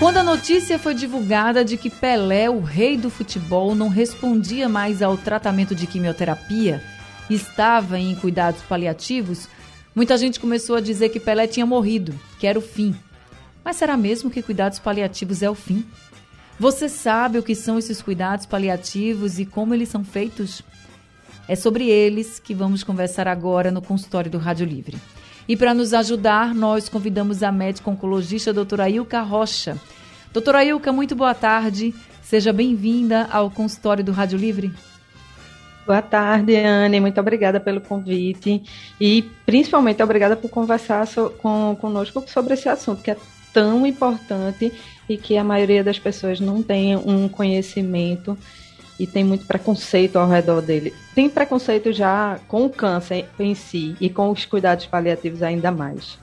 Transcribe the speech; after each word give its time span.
Quando 0.00 0.16
a 0.16 0.22
notícia 0.22 0.78
foi 0.78 0.94
divulgada 0.94 1.62
de 1.62 1.76
que 1.76 1.90
Pelé, 1.90 2.48
o 2.48 2.60
rei 2.60 2.96
do 2.96 3.10
futebol, 3.10 3.74
não 3.74 3.88
respondia 3.88 4.66
mais 4.66 5.02
ao 5.02 5.14
tratamento 5.14 5.74
de 5.74 5.86
quimioterapia, 5.86 6.82
estava 7.28 7.98
em 7.98 8.14
cuidados 8.14 8.62
paliativos, 8.62 9.46
muita 9.94 10.16
gente 10.16 10.40
começou 10.40 10.76
a 10.76 10.80
dizer 10.80 11.10
que 11.10 11.20
Pelé 11.20 11.46
tinha 11.46 11.66
morrido, 11.66 12.18
que 12.38 12.46
era 12.46 12.58
o 12.58 12.62
fim. 12.62 12.96
Mas 13.62 13.76
será 13.76 13.94
mesmo 13.94 14.30
que 14.30 14.40
cuidados 14.40 14.78
paliativos 14.78 15.42
é 15.42 15.50
o 15.50 15.54
fim? 15.54 15.84
Você 16.58 16.88
sabe 16.88 17.38
o 17.38 17.42
que 17.42 17.54
são 17.54 17.78
esses 17.78 18.00
cuidados 18.00 18.46
paliativos 18.46 19.38
e 19.38 19.44
como 19.44 19.74
eles 19.74 19.90
são 19.90 20.02
feitos? 20.02 20.62
É 21.46 21.54
sobre 21.54 21.90
eles 21.90 22.38
que 22.38 22.54
vamos 22.54 22.82
conversar 22.82 23.28
agora 23.28 23.70
no 23.70 23.82
consultório 23.82 24.30
do 24.30 24.38
Rádio 24.38 24.64
Livre. 24.64 24.96
E 25.50 25.56
para 25.56 25.74
nos 25.74 25.92
ajudar, 25.92 26.54
nós 26.54 26.88
convidamos 26.88 27.42
a 27.42 27.50
médica 27.50 27.90
oncologista 27.90 28.52
doutora 28.52 28.88
Ilka 28.88 29.20
Rocha. 29.20 29.76
Doutora 30.32 30.64
Ilka, 30.64 30.92
muito 30.92 31.16
boa 31.16 31.34
tarde. 31.34 31.92
Seja 32.22 32.52
bem-vinda 32.52 33.26
ao 33.32 33.50
consultório 33.50 34.04
do 34.04 34.12
Rádio 34.12 34.38
Livre. 34.38 34.72
Boa 35.84 36.00
tarde, 36.00 36.54
Anne. 36.54 37.00
Muito 37.00 37.20
obrigada 37.20 37.58
pelo 37.58 37.80
convite 37.80 38.62
e 39.00 39.22
principalmente 39.44 40.00
obrigada 40.00 40.36
por 40.36 40.48
conversar 40.48 41.04
so, 41.08 41.30
com, 41.30 41.76
conosco 41.80 42.22
sobre 42.28 42.54
esse 42.54 42.68
assunto 42.68 43.02
que 43.02 43.10
é 43.10 43.16
tão 43.52 43.84
importante 43.84 44.72
e 45.08 45.16
que 45.16 45.36
a 45.36 45.42
maioria 45.42 45.82
das 45.82 45.98
pessoas 45.98 46.38
não 46.38 46.62
tem 46.62 46.96
um 46.96 47.28
conhecimento 47.28 48.38
e 49.00 49.06
tem 49.06 49.24
muito 49.24 49.46
preconceito 49.46 50.16
ao 50.16 50.28
redor 50.28 50.60
dele. 50.60 50.92
Tem 51.14 51.26
preconceito 51.30 51.90
já 51.90 52.38
com 52.46 52.66
o 52.66 52.70
câncer 52.70 53.26
em 53.38 53.54
si 53.54 53.96
e 53.98 54.10
com 54.10 54.30
os 54.30 54.44
cuidados 54.44 54.84
paliativos 54.84 55.42
ainda 55.42 55.72
mais. 55.72 56.18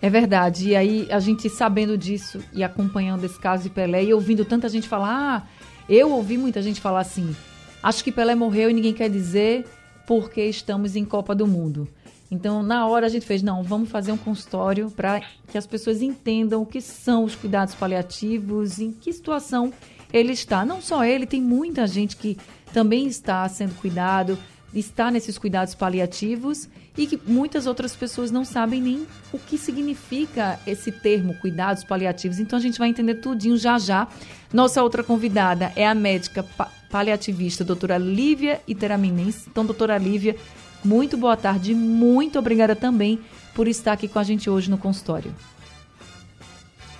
É 0.00 0.08
verdade. 0.08 0.70
E 0.70 0.76
aí, 0.76 1.06
a 1.10 1.20
gente 1.20 1.50
sabendo 1.50 1.98
disso 1.98 2.42
e 2.54 2.64
acompanhando 2.64 3.24
esse 3.24 3.38
caso 3.38 3.64
de 3.64 3.68
Pelé 3.68 4.04
e 4.04 4.14
ouvindo 4.14 4.42
tanta 4.42 4.70
gente 4.70 4.88
falar, 4.88 5.10
ah, 5.46 5.48
eu 5.86 6.12
ouvi 6.12 6.38
muita 6.38 6.62
gente 6.62 6.80
falar 6.80 7.00
assim: 7.00 7.36
acho 7.82 8.02
que 8.02 8.10
Pelé 8.10 8.34
morreu 8.34 8.70
e 8.70 8.74
ninguém 8.74 8.94
quer 8.94 9.10
dizer 9.10 9.66
porque 10.06 10.46
estamos 10.46 10.96
em 10.96 11.04
Copa 11.04 11.34
do 11.34 11.46
Mundo. 11.46 11.86
Então, 12.30 12.62
na 12.62 12.86
hora 12.86 13.04
a 13.04 13.08
gente 13.10 13.26
fez, 13.26 13.42
não, 13.42 13.62
vamos 13.62 13.90
fazer 13.90 14.12
um 14.12 14.16
consultório 14.16 14.90
para 14.90 15.20
que 15.46 15.58
as 15.58 15.66
pessoas 15.66 16.00
entendam 16.00 16.62
o 16.62 16.66
que 16.66 16.80
são 16.80 17.24
os 17.24 17.34
cuidados 17.34 17.74
paliativos, 17.74 18.80
em 18.80 18.90
que 18.90 19.12
situação 19.12 19.72
ele 20.14 20.32
está. 20.32 20.64
Não 20.64 20.80
só 20.80 21.04
ele, 21.04 21.26
tem 21.26 21.42
muita 21.42 21.88
gente 21.88 22.16
que 22.16 22.38
também 22.72 23.08
está 23.08 23.46
sendo 23.48 23.74
cuidado, 23.74 24.38
está 24.72 25.10
nesses 25.10 25.36
cuidados 25.36 25.74
paliativos 25.74 26.68
e 26.96 27.08
que 27.08 27.20
muitas 27.26 27.66
outras 27.66 27.96
pessoas 27.96 28.30
não 28.30 28.44
sabem 28.44 28.80
nem 28.80 29.06
o 29.32 29.38
que 29.38 29.58
significa 29.58 30.60
esse 30.64 30.92
termo, 30.92 31.34
cuidados 31.40 31.82
paliativos. 31.82 32.38
Então 32.38 32.56
a 32.56 32.62
gente 32.62 32.78
vai 32.78 32.88
entender 32.88 33.16
tudinho 33.16 33.56
já 33.56 33.76
já. 33.76 34.06
Nossa 34.52 34.84
outra 34.84 35.02
convidada 35.02 35.72
é 35.74 35.84
a 35.84 35.94
médica 35.94 36.44
paliativista, 36.88 37.64
doutora 37.64 37.98
Lívia 37.98 38.60
Iteraminense. 38.68 39.48
Então, 39.50 39.66
doutora 39.66 39.98
Lívia, 39.98 40.36
muito 40.84 41.16
boa 41.16 41.36
tarde, 41.36 41.74
muito 41.74 42.38
obrigada 42.38 42.76
também 42.76 43.18
por 43.52 43.66
estar 43.66 43.92
aqui 43.92 44.06
com 44.06 44.20
a 44.20 44.22
gente 44.22 44.48
hoje 44.48 44.70
no 44.70 44.78
consultório. 44.78 45.34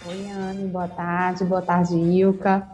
Oi, 0.06 0.30
Anne, 0.32 0.66
boa 0.66 0.88
tarde, 0.88 1.44
boa 1.44 1.62
tarde, 1.62 1.94
Ilka. 1.94 2.73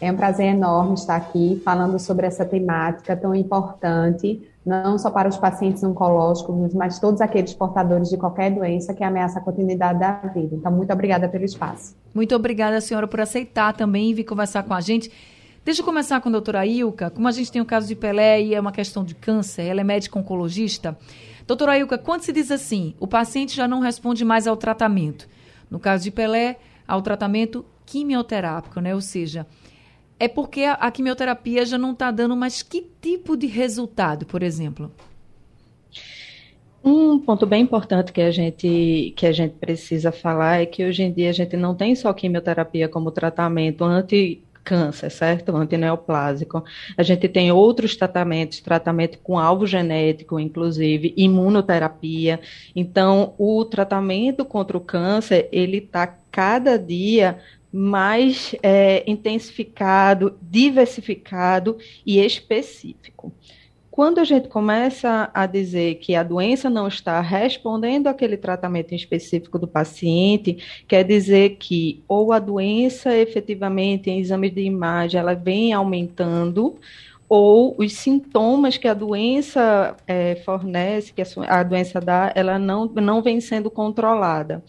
É 0.00 0.12
um 0.12 0.16
prazer 0.16 0.46
enorme 0.46 0.94
estar 0.94 1.16
aqui 1.16 1.60
falando 1.64 1.98
sobre 1.98 2.24
essa 2.24 2.44
temática 2.44 3.16
tão 3.16 3.34
importante, 3.34 4.40
não 4.64 4.96
só 4.96 5.10
para 5.10 5.28
os 5.28 5.36
pacientes 5.36 5.82
oncológicos, 5.82 6.72
mas 6.72 7.00
todos 7.00 7.20
aqueles 7.20 7.52
portadores 7.52 8.08
de 8.08 8.16
qualquer 8.16 8.50
doença 8.52 8.94
que 8.94 9.02
ameaça 9.02 9.40
a 9.40 9.42
continuidade 9.42 9.98
da 9.98 10.12
vida. 10.12 10.54
Então, 10.54 10.70
muito 10.70 10.92
obrigada 10.92 11.28
pelo 11.28 11.44
espaço. 11.44 11.96
Muito 12.14 12.34
obrigada, 12.36 12.80
senhora, 12.80 13.08
por 13.08 13.20
aceitar 13.20 13.72
também 13.72 14.10
e 14.10 14.14
vir 14.14 14.24
conversar 14.24 14.62
com 14.62 14.72
a 14.72 14.80
gente. 14.80 15.10
Deixa 15.64 15.82
eu 15.82 15.84
começar 15.84 16.20
com 16.20 16.28
a 16.28 16.32
doutora 16.32 16.64
Ilka. 16.64 17.10
Como 17.10 17.26
a 17.26 17.32
gente 17.32 17.50
tem 17.50 17.60
o 17.60 17.66
caso 17.66 17.88
de 17.88 17.96
Pelé 17.96 18.40
e 18.40 18.54
é 18.54 18.60
uma 18.60 18.72
questão 18.72 19.04
de 19.04 19.16
câncer, 19.16 19.64
ela 19.64 19.80
é 19.80 19.84
médica 19.84 20.18
oncologista. 20.18 20.96
Doutora 21.44 21.76
Ilka, 21.76 21.98
quando 21.98 22.22
se 22.22 22.32
diz 22.32 22.52
assim, 22.52 22.94
o 23.00 23.06
paciente 23.08 23.56
já 23.56 23.66
não 23.66 23.80
responde 23.80 24.24
mais 24.24 24.46
ao 24.46 24.56
tratamento, 24.56 25.28
no 25.68 25.80
caso 25.80 26.04
de 26.04 26.10
Pelé, 26.12 26.56
ao 26.86 27.02
tratamento 27.02 27.64
quimioterápico, 27.84 28.80
né? 28.80 28.94
Ou 28.94 29.00
seja, 29.00 29.46
é 30.18 30.28
porque 30.28 30.62
a, 30.62 30.74
a 30.74 30.90
quimioterapia 30.90 31.64
já 31.64 31.78
não 31.78 31.92
está 31.92 32.10
dando 32.10 32.36
mais 32.36 32.62
que 32.62 32.82
tipo 33.00 33.36
de 33.36 33.46
resultado, 33.46 34.26
por 34.26 34.42
exemplo? 34.42 34.90
Um 36.82 37.18
ponto 37.18 37.44
bem 37.44 37.62
importante 37.62 38.12
que 38.12 38.20
a 38.20 38.30
gente 38.30 39.12
que 39.16 39.26
a 39.26 39.32
gente 39.32 39.56
precisa 39.56 40.12
falar 40.12 40.62
é 40.62 40.66
que 40.66 40.84
hoje 40.84 41.02
em 41.02 41.12
dia 41.12 41.28
a 41.28 41.32
gente 41.32 41.56
não 41.56 41.74
tem 41.74 41.94
só 41.94 42.12
quimioterapia 42.12 42.88
como 42.88 43.10
tratamento 43.10 43.84
anti 43.84 44.42
câncer, 44.68 45.10
certo? 45.10 45.56
Antineoplásico. 45.56 46.62
A 46.96 47.02
gente 47.02 47.26
tem 47.26 47.50
outros 47.50 47.96
tratamentos, 47.96 48.60
tratamento 48.60 49.18
com 49.20 49.38
alvo 49.38 49.66
genético, 49.66 50.38
inclusive, 50.38 51.14
imunoterapia. 51.16 52.38
Então, 52.76 53.32
o 53.38 53.64
tratamento 53.64 54.44
contra 54.44 54.76
o 54.76 54.80
câncer, 54.80 55.48
ele 55.50 55.78
está 55.78 56.06
cada 56.30 56.78
dia 56.78 57.38
mais 57.72 58.54
é, 58.62 59.04
intensificado, 59.06 60.38
diversificado 60.40 61.76
e 62.04 62.18
específico. 62.18 63.32
Quando 63.90 64.20
a 64.20 64.24
gente 64.24 64.46
começa 64.46 65.28
a 65.34 65.44
dizer 65.44 65.96
que 65.96 66.14
a 66.14 66.22
doença 66.22 66.70
não 66.70 66.86
está 66.86 67.20
respondendo 67.20 68.06
àquele 68.06 68.36
tratamento 68.36 68.94
específico 68.94 69.58
do 69.58 69.66
paciente, 69.66 70.84
quer 70.86 71.02
dizer 71.02 71.56
que 71.56 72.00
ou 72.06 72.32
a 72.32 72.38
doença 72.38 73.16
efetivamente 73.16 74.08
em 74.08 74.20
exames 74.20 74.54
de 74.54 74.62
imagem 74.62 75.18
ela 75.18 75.34
vem 75.34 75.72
aumentando, 75.72 76.76
ou 77.28 77.74
os 77.76 77.92
sintomas 77.92 78.78
que 78.78 78.88
a 78.88 78.94
doença 78.94 79.96
é, 80.06 80.36
fornece, 80.44 81.12
que 81.12 81.22
a 81.48 81.62
doença 81.64 82.00
dá, 82.00 82.32
ela 82.34 82.58
não, 82.58 82.86
não 82.86 83.20
vem 83.20 83.40
sendo 83.40 83.68
controlada. 83.68 84.62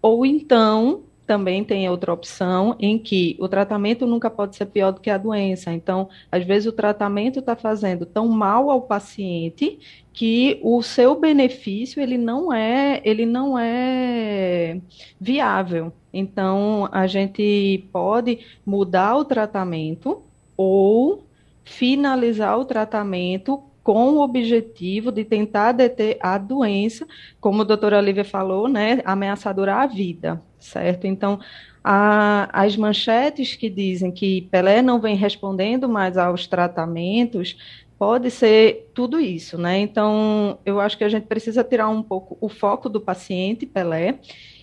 Ou 0.00 0.24
então 0.24 1.02
também 1.26 1.64
tem 1.64 1.88
outra 1.90 2.12
opção 2.12 2.76
em 2.78 2.98
que 2.98 3.36
o 3.40 3.48
tratamento 3.48 4.06
nunca 4.06 4.30
pode 4.30 4.56
ser 4.56 4.66
pior 4.66 4.92
do 4.92 5.00
que 5.00 5.10
a 5.10 5.18
doença. 5.18 5.72
Então, 5.72 6.08
às 6.30 6.44
vezes 6.44 6.68
o 6.68 6.72
tratamento 6.72 7.40
está 7.40 7.56
fazendo 7.56 8.06
tão 8.06 8.28
mal 8.28 8.70
ao 8.70 8.82
paciente 8.82 9.78
que 10.12 10.58
o 10.62 10.82
seu 10.82 11.18
benefício 11.18 12.00
ele 12.00 12.16
não 12.16 12.52
é 12.52 13.00
ele 13.04 13.26
não 13.26 13.58
é 13.58 14.80
viável. 15.20 15.92
Então, 16.12 16.88
a 16.92 17.06
gente 17.06 17.86
pode 17.92 18.38
mudar 18.64 19.16
o 19.16 19.24
tratamento 19.24 20.22
ou 20.56 21.26
finalizar 21.64 22.58
o 22.58 22.64
tratamento 22.64 23.62
com 23.82 24.14
o 24.14 24.20
objetivo 24.20 25.12
de 25.12 25.24
tentar 25.24 25.72
deter 25.72 26.18
a 26.20 26.38
doença, 26.38 27.06
como 27.40 27.62
a 27.62 27.64
doutora 27.64 27.98
Olivia 27.98 28.24
falou, 28.24 28.68
né, 28.68 29.00
ameaçadora 29.04 29.76
à 29.76 29.86
vida 29.86 30.42
certo? 30.58 31.06
Então, 31.06 31.38
a, 31.82 32.48
as 32.52 32.76
manchetes 32.76 33.54
que 33.54 33.70
dizem 33.70 34.10
que 34.10 34.42
Pelé 34.50 34.82
não 34.82 35.00
vem 35.00 35.14
respondendo 35.16 35.88
mais 35.88 36.18
aos 36.18 36.46
tratamentos, 36.46 37.56
pode 37.98 38.30
ser 38.30 38.90
tudo 38.94 39.18
isso, 39.20 39.56
né? 39.56 39.78
Então, 39.78 40.58
eu 40.64 40.80
acho 40.80 40.98
que 40.98 41.04
a 41.04 41.08
gente 41.08 41.26
precisa 41.26 41.64
tirar 41.64 41.88
um 41.88 42.02
pouco 42.02 42.36
o 42.40 42.48
foco 42.48 42.88
do 42.88 43.00
paciente 43.00 43.64
Pelé 43.64 44.18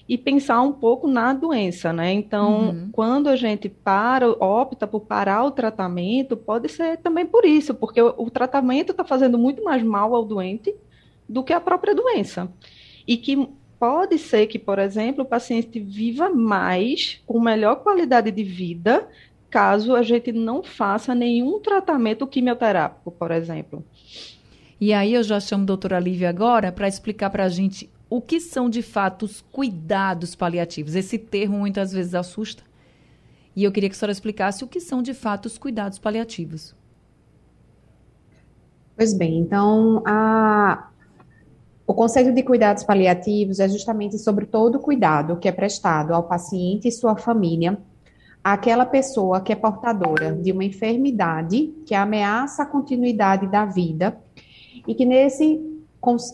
e 0.08 0.18
pensar 0.18 0.62
um 0.62 0.74
pouco 0.74 1.08
na 1.08 1.34
doença, 1.34 1.94
né? 1.94 2.12
Então, 2.12 2.70
uhum. 2.70 2.90
quando 2.92 3.30
a 3.30 3.36
gente 3.36 3.70
para, 3.70 4.30
opta 4.30 4.86
por 4.86 5.02
parar 5.02 5.46
o 5.46 5.52
tratamento, 5.52 6.36
pode 6.36 6.70
ser 6.70 6.98
também 6.98 7.26
por 7.26 7.46
isso, 7.46 7.74
porque 7.74 8.02
o, 8.02 8.14
o 8.18 8.30
tratamento 8.30 8.92
está 8.92 9.04
fazendo 9.04 9.38
muito 9.38 9.64
mais 9.64 9.82
mal 9.82 10.14
ao 10.14 10.26
doente 10.26 10.76
do 11.28 11.42
que 11.44 11.54
a 11.54 11.62
própria 11.62 11.96
doença. 11.96 12.52
E 13.08 13.18
que 13.18 13.50
pode 13.84 14.18
ser 14.18 14.48
que, 14.48 14.58
por 14.58 14.80
exemplo, 14.80 15.26
o 15.26 15.28
paciente 15.28 15.78
viva 15.78 16.30
mais, 16.30 17.22
com 17.26 17.38
melhor 17.38 17.84
qualidade 17.84 18.32
de 18.32 18.42
vida, 18.42 19.10
caso 19.50 19.94
a 19.94 20.02
gente 20.02 20.32
não 20.32 20.64
faça 20.64 21.14
nenhum 21.14 21.60
tratamento 21.60 22.26
quimioterápico, 22.26 23.12
por 23.12 23.30
exemplo. 23.30 23.84
E 24.80 24.94
aí 24.94 25.14
eu 25.14 25.22
já 25.22 25.38
chamo 25.38 25.64
a 25.64 25.66
doutora 25.66 26.00
Lívia 26.00 26.30
agora 26.30 26.72
para 26.72 26.88
explicar 26.88 27.30
para 27.30 27.44
a 27.44 27.50
gente 27.50 27.90
o 28.10 28.22
que 28.22 28.40
são 28.40 28.70
de 28.70 28.82
fato 28.82 29.26
os 29.26 29.42
cuidados 29.52 30.34
paliativos. 30.34 30.96
Esse 30.96 31.18
termo 31.18 31.60
muitas 31.60 31.92
vezes 31.92 32.16
assusta. 32.16 32.64
E 33.54 33.66
eu 33.66 33.72
queria 33.74 33.90
que 33.90 33.98
a 33.98 34.00
senhora 34.00 34.14
explicasse 34.14 34.64
o 34.64 34.68
que 34.68 34.80
são 34.80 35.02
de 35.02 35.14
fato 35.14 35.48
os 35.48 35.58
cuidados 35.58 36.00
paliativos. 36.00 36.74
Pois 38.96 39.14
bem, 39.14 39.40
então 39.40 40.02
a, 40.06 40.88
o 41.94 41.96
conceito 41.96 42.34
de 42.34 42.42
cuidados 42.42 42.84
paliativos 42.84 43.60
é 43.60 43.70
justamente 43.70 44.18
sobre 44.18 44.48
todo 44.48 44.78
o 44.78 44.80
cuidado 44.80 45.38
que 45.38 45.48
é 45.48 45.52
prestado 45.52 46.12
ao 46.12 46.24
paciente 46.24 46.88
e 46.88 46.92
sua 46.92 47.16
família, 47.16 47.78
àquela 48.44 48.84
pessoa 48.84 49.40
que 49.42 49.54
é 49.54 49.56
portadora 49.56 50.34
de 50.34 50.52
uma 50.52 50.66
enfermidade 50.66 51.72
que 51.86 51.94
ameaça 51.94 52.64
a 52.64 52.66
continuidade 52.66 53.46
da 53.46 53.64
vida 53.64 54.18
e 54.88 54.96
que 54.96 55.06
nesse 55.06 55.70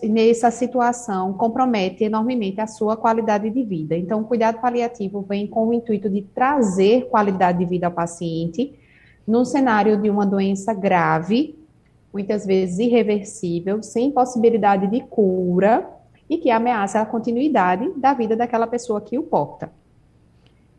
nessa 0.01 0.49
situação 0.49 1.33
compromete 1.33 2.05
enormemente 2.05 2.61
a 2.61 2.65
sua 2.65 2.95
qualidade 2.95 3.49
de 3.49 3.61
vida. 3.61 3.97
Então, 3.97 4.21
o 4.21 4.25
cuidado 4.25 4.59
paliativo 4.59 5.21
vem 5.21 5.45
com 5.45 5.67
o 5.67 5.73
intuito 5.73 6.09
de 6.09 6.21
trazer 6.21 7.07
qualidade 7.09 7.59
de 7.59 7.65
vida 7.65 7.85
ao 7.85 7.93
paciente 7.93 8.73
num 9.27 9.43
cenário 9.43 10.01
de 10.01 10.09
uma 10.09 10.25
doença 10.25 10.73
grave, 10.73 11.58
muitas 12.13 12.45
vezes 12.45 12.79
irreversível, 12.79 13.81
sem 13.83 14.11
possibilidade 14.11 14.87
de 14.87 15.01
cura 15.01 15.89
e 16.29 16.37
que 16.37 16.51
ameaça 16.51 17.01
a 17.01 17.05
continuidade 17.05 17.91
da 17.97 18.13
vida 18.13 18.35
daquela 18.35 18.67
pessoa 18.67 19.01
que 19.01 19.17
o 19.17 19.23
porta. 19.23 19.71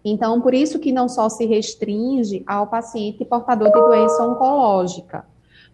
Então, 0.05 0.41
por 0.41 0.55
isso 0.55 0.79
que 0.79 0.93
não 0.93 1.09
só 1.09 1.29
se 1.29 1.45
restringe 1.45 2.43
ao 2.47 2.67
paciente 2.67 3.25
portador 3.25 3.69
de 3.69 3.81
doença 3.81 4.27
oncológica, 4.27 5.27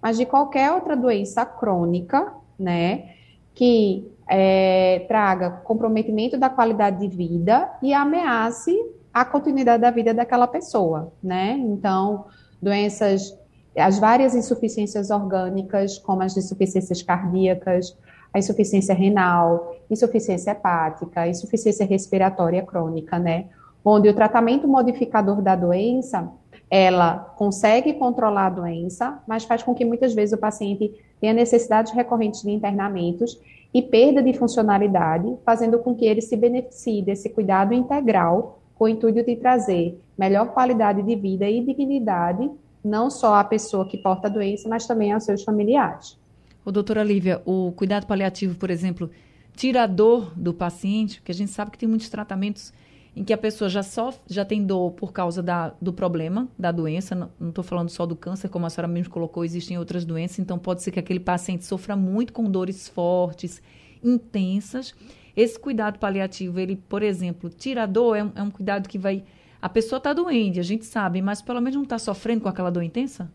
mas 0.02 0.16
de 0.16 0.26
qualquer 0.26 0.72
outra 0.72 0.96
doença 0.96 1.44
crônica 1.44 2.32
né, 2.58 3.14
que 3.54 4.10
é, 4.28 5.04
traga 5.06 5.50
comprometimento 5.50 6.36
da 6.36 6.50
qualidade 6.50 7.00
de 7.00 7.16
vida 7.16 7.70
e 7.80 7.94
ameace 7.94 8.76
a 9.14 9.24
continuidade 9.24 9.80
da 9.80 9.90
vida 9.90 10.12
daquela 10.12 10.46
pessoa, 10.46 11.12
né? 11.22 11.52
Então, 11.52 12.26
doenças, 12.60 13.34
as 13.76 13.98
várias 13.98 14.34
insuficiências 14.34 15.10
orgânicas, 15.10 15.98
como 15.98 16.22
as 16.22 16.36
insuficiências 16.36 17.02
cardíacas, 17.02 17.96
a 18.32 18.38
insuficiência 18.38 18.94
renal, 18.94 19.76
insuficiência 19.90 20.50
hepática, 20.50 21.26
insuficiência 21.26 21.86
respiratória 21.86 22.62
crônica, 22.62 23.18
né? 23.18 23.46
Onde 23.84 24.08
o 24.08 24.14
tratamento 24.14 24.66
modificador 24.66 25.40
da 25.40 25.54
doença 25.54 26.30
ela 26.70 27.18
consegue 27.36 27.94
controlar 27.94 28.46
a 28.46 28.50
doença, 28.50 29.22
mas 29.26 29.44
faz 29.44 29.62
com 29.62 29.74
que 29.74 29.84
muitas 29.84 30.14
vezes 30.14 30.32
o 30.32 30.40
paciente 30.40 30.92
tenha 31.20 31.32
necessidades 31.32 31.92
recorrentes 31.92 32.42
de 32.42 32.50
internamentos 32.50 33.40
e 33.72 33.82
perda 33.82 34.22
de 34.22 34.32
funcionalidade, 34.32 35.36
fazendo 35.44 35.78
com 35.78 35.94
que 35.94 36.04
ele 36.04 36.20
se 36.20 36.36
beneficie 36.36 37.02
desse 37.02 37.30
cuidado 37.30 37.72
integral 37.72 38.58
com 38.74 38.84
o 38.84 38.88
intuito 38.88 39.22
de 39.22 39.36
trazer 39.36 40.00
melhor 40.18 40.48
qualidade 40.48 41.02
de 41.02 41.14
vida 41.14 41.48
e 41.48 41.64
dignidade, 41.64 42.50
não 42.86 43.10
só 43.10 43.34
à 43.34 43.44
pessoa 43.44 43.86
que 43.86 43.98
porta 43.98 44.28
a 44.28 44.30
doença, 44.30 44.68
mas 44.68 44.86
também 44.86 45.12
aos 45.12 45.24
seus 45.24 45.42
familiares. 45.42 46.18
O 46.64 46.72
doutora 46.72 47.02
Lívia, 47.02 47.42
o 47.44 47.72
cuidado 47.72 48.06
paliativo, 48.06 48.56
por 48.56 48.70
exemplo, 48.70 49.10
tira 49.54 49.82
a 49.82 49.86
dor 49.86 50.32
do 50.36 50.52
paciente, 50.52 51.20
porque 51.20 51.32
a 51.32 51.34
gente 51.34 51.50
sabe 51.50 51.70
que 51.70 51.78
tem 51.78 51.88
muitos 51.88 52.08
tratamentos 52.08 52.72
em 53.16 53.24
que 53.24 53.32
a 53.32 53.38
pessoa 53.38 53.70
já 53.70 53.82
sofre, 53.82 54.20
já 54.28 54.44
tem 54.44 54.62
dor 54.62 54.90
por 54.92 55.10
causa 55.10 55.42
da, 55.42 55.72
do 55.80 55.90
problema, 55.90 56.48
da 56.58 56.70
doença, 56.70 57.14
não 57.40 57.48
estou 57.48 57.64
falando 57.64 57.88
só 57.88 58.04
do 58.04 58.14
câncer, 58.14 58.50
como 58.50 58.66
a 58.66 58.70
senhora 58.70 58.92
mesmo 58.92 59.10
colocou, 59.10 59.42
existem 59.42 59.78
outras 59.78 60.04
doenças, 60.04 60.38
então 60.38 60.58
pode 60.58 60.82
ser 60.82 60.90
que 60.90 61.00
aquele 61.00 61.20
paciente 61.20 61.64
sofra 61.64 61.96
muito 61.96 62.34
com 62.34 62.44
dores 62.44 62.88
fortes, 62.88 63.62
intensas. 64.04 64.94
Esse 65.34 65.58
cuidado 65.58 65.98
paliativo, 65.98 66.60
ele, 66.60 66.76
por 66.76 67.02
exemplo, 67.02 67.48
tira 67.48 67.84
a 67.84 67.86
dor, 67.86 68.16
é 68.16 68.24
um, 68.24 68.32
é 68.34 68.42
um 68.42 68.50
cuidado 68.50 68.86
que 68.86 68.98
vai. 68.98 69.24
A 69.60 69.68
pessoa 69.68 69.98
está 69.98 70.12
doente, 70.12 70.60
a 70.60 70.62
gente 70.62 70.84
sabe, 70.84 71.20
mas 71.22 71.40
pelo 71.42 71.60
menos 71.60 71.76
não 71.76 71.82
está 71.82 71.98
sofrendo 71.98 72.42
com 72.42 72.48
aquela 72.48 72.70
dor 72.70 72.82
intensa? 72.82 73.30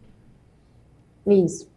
Isso. 1.26 1.70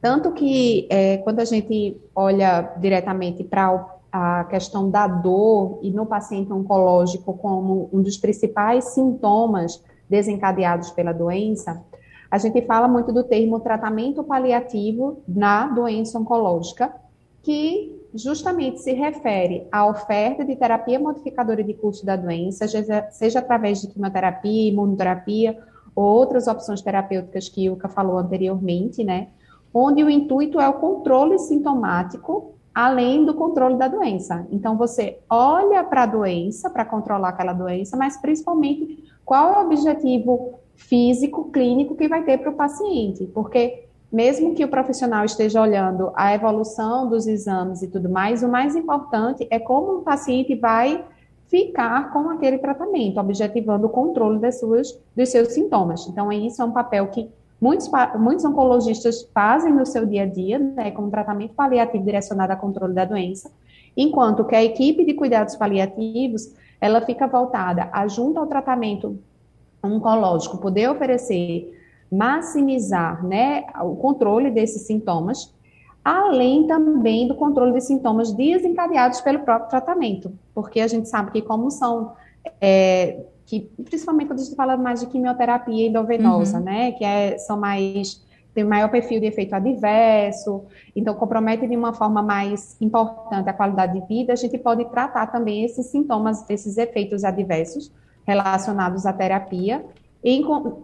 Tanto 0.00 0.32
que 0.32 0.86
é, 0.90 1.18
quando 1.18 1.40
a 1.40 1.44
gente 1.44 1.96
olha 2.14 2.74
diretamente 2.78 3.44
para 3.44 3.98
a 4.10 4.44
questão 4.44 4.90
da 4.90 5.06
dor 5.06 5.78
e 5.82 5.90
no 5.90 6.06
paciente 6.06 6.52
oncológico 6.52 7.34
como 7.34 7.88
um 7.92 8.02
dos 8.02 8.16
principais 8.16 8.84
sintomas 8.86 9.82
desencadeados 10.08 10.90
pela 10.90 11.12
doença, 11.12 11.82
a 12.30 12.38
gente 12.38 12.62
fala 12.62 12.88
muito 12.88 13.12
do 13.12 13.24
termo 13.24 13.60
tratamento 13.60 14.22
paliativo 14.22 15.22
na 15.26 15.66
doença 15.66 16.18
oncológica, 16.18 16.92
que 17.42 17.98
justamente 18.14 18.80
se 18.80 18.92
refere 18.92 19.66
à 19.70 19.86
oferta 19.86 20.44
de 20.44 20.56
terapia 20.56 20.98
modificadora 20.98 21.62
de 21.62 21.74
curso 21.74 22.04
da 22.04 22.16
doença, 22.16 22.66
seja, 23.10 23.38
através 23.38 23.80
de 23.80 23.88
quimioterapia, 23.88 24.68
imunoterapia 24.68 25.58
ou 25.94 26.04
outras 26.04 26.46
opções 26.46 26.82
terapêuticas 26.82 27.48
que 27.48 27.64
Ilka 27.64 27.88
falou 27.88 28.18
anteriormente, 28.18 29.04
né? 29.04 29.28
Onde 29.72 30.02
o 30.02 30.10
intuito 30.10 30.60
é 30.60 30.68
o 30.68 30.74
controle 30.74 31.38
sintomático 31.38 32.54
além 32.74 33.24
do 33.24 33.34
controle 33.34 33.76
da 33.76 33.88
doença. 33.88 34.46
Então, 34.50 34.76
você 34.76 35.18
olha 35.28 35.82
para 35.82 36.04
a 36.04 36.06
doença, 36.06 36.70
para 36.70 36.84
controlar 36.84 37.30
aquela 37.30 37.52
doença, 37.52 37.96
mas 37.96 38.16
principalmente 38.16 39.04
qual 39.24 39.52
é 39.52 39.58
o 39.58 39.66
objetivo 39.66 40.60
físico, 40.74 41.50
clínico 41.50 41.96
que 41.96 42.08
vai 42.08 42.22
ter 42.24 42.38
para 42.38 42.50
o 42.50 42.54
paciente. 42.54 43.26
Porque, 43.26 43.84
mesmo 44.12 44.54
que 44.54 44.64
o 44.64 44.68
profissional 44.68 45.24
esteja 45.24 45.60
olhando 45.60 46.10
a 46.14 46.34
evolução 46.34 47.08
dos 47.08 47.26
exames 47.26 47.82
e 47.82 47.88
tudo 47.88 48.08
mais, 48.08 48.42
o 48.42 48.48
mais 48.48 48.74
importante 48.74 49.46
é 49.50 49.58
como 49.58 49.98
o 49.98 50.02
paciente 50.02 50.54
vai 50.54 51.04
ficar 51.46 52.12
com 52.12 52.30
aquele 52.30 52.58
tratamento, 52.58 53.18
objetivando 53.18 53.86
o 53.86 53.90
controle 53.90 54.38
das 54.38 54.60
suas, 54.60 54.98
dos 55.16 55.28
seus 55.28 55.48
sintomas. 55.48 56.06
Então, 56.06 56.30
isso 56.30 56.60
é 56.62 56.64
um 56.64 56.72
papel 56.72 57.06
que 57.08 57.28
Muitos, 57.60 57.90
muitos 58.18 58.44
oncologistas 58.44 59.28
fazem 59.34 59.70
no 59.70 59.84
seu 59.84 60.06
dia 60.06 60.22
a 60.22 60.26
dia, 60.26 60.58
né, 60.58 60.90
com 60.90 61.10
tratamento 61.10 61.52
paliativo 61.52 62.02
direcionado 62.02 62.54
ao 62.54 62.58
controle 62.58 62.94
da 62.94 63.04
doença, 63.04 63.50
enquanto 63.94 64.46
que 64.46 64.56
a 64.56 64.64
equipe 64.64 65.04
de 65.04 65.12
cuidados 65.12 65.56
paliativos, 65.56 66.54
ela 66.80 67.02
fica 67.02 67.26
voltada 67.26 67.90
a, 67.92 68.08
junto 68.08 68.40
ao 68.40 68.46
tratamento 68.46 69.18
oncológico, 69.82 70.56
poder 70.56 70.88
oferecer, 70.88 71.78
maximizar, 72.10 73.24
né, 73.24 73.64
o 73.82 73.94
controle 73.96 74.50
desses 74.50 74.82
sintomas, 74.82 75.54
além 76.04 76.66
também 76.66 77.28
do 77.28 77.34
controle 77.34 77.72
de 77.72 77.80
sintomas 77.80 78.32
desencadeados 78.32 79.20
pelo 79.20 79.40
próprio 79.40 79.70
tratamento, 79.70 80.32
porque 80.54 80.80
a 80.80 80.88
gente 80.88 81.08
sabe 81.08 81.30
que 81.30 81.42
como 81.42 81.70
são 81.70 82.12
é, 82.60 83.20
que 83.44 83.68
principalmente 83.84 84.28
quando 84.28 84.40
a 84.40 84.42
gente 84.44 84.56
fala 84.56 84.76
mais 84.76 85.00
de 85.00 85.06
quimioterapia 85.06 85.88
endovenosa, 85.88 86.58
uhum. 86.58 86.64
né, 86.64 86.92
que 86.92 87.04
é, 87.04 87.36
são 87.38 87.58
mais 87.58 88.24
tem 88.54 88.64
maior 88.64 88.88
perfil 88.88 89.20
de 89.20 89.26
efeito 89.26 89.54
adverso, 89.54 90.64
então 90.94 91.14
compromete 91.14 91.68
de 91.68 91.76
uma 91.76 91.92
forma 91.92 92.20
mais 92.20 92.76
importante 92.80 93.48
a 93.48 93.52
qualidade 93.52 94.00
de 94.00 94.06
vida, 94.06 94.32
a 94.32 94.36
gente 94.36 94.58
pode 94.58 94.84
tratar 94.86 95.28
também 95.28 95.64
esses 95.64 95.86
sintomas, 95.86 96.44
esses 96.50 96.76
efeitos 96.76 97.22
adversos 97.22 97.92
relacionados 98.26 99.06
à 99.06 99.12
terapia, 99.12 99.84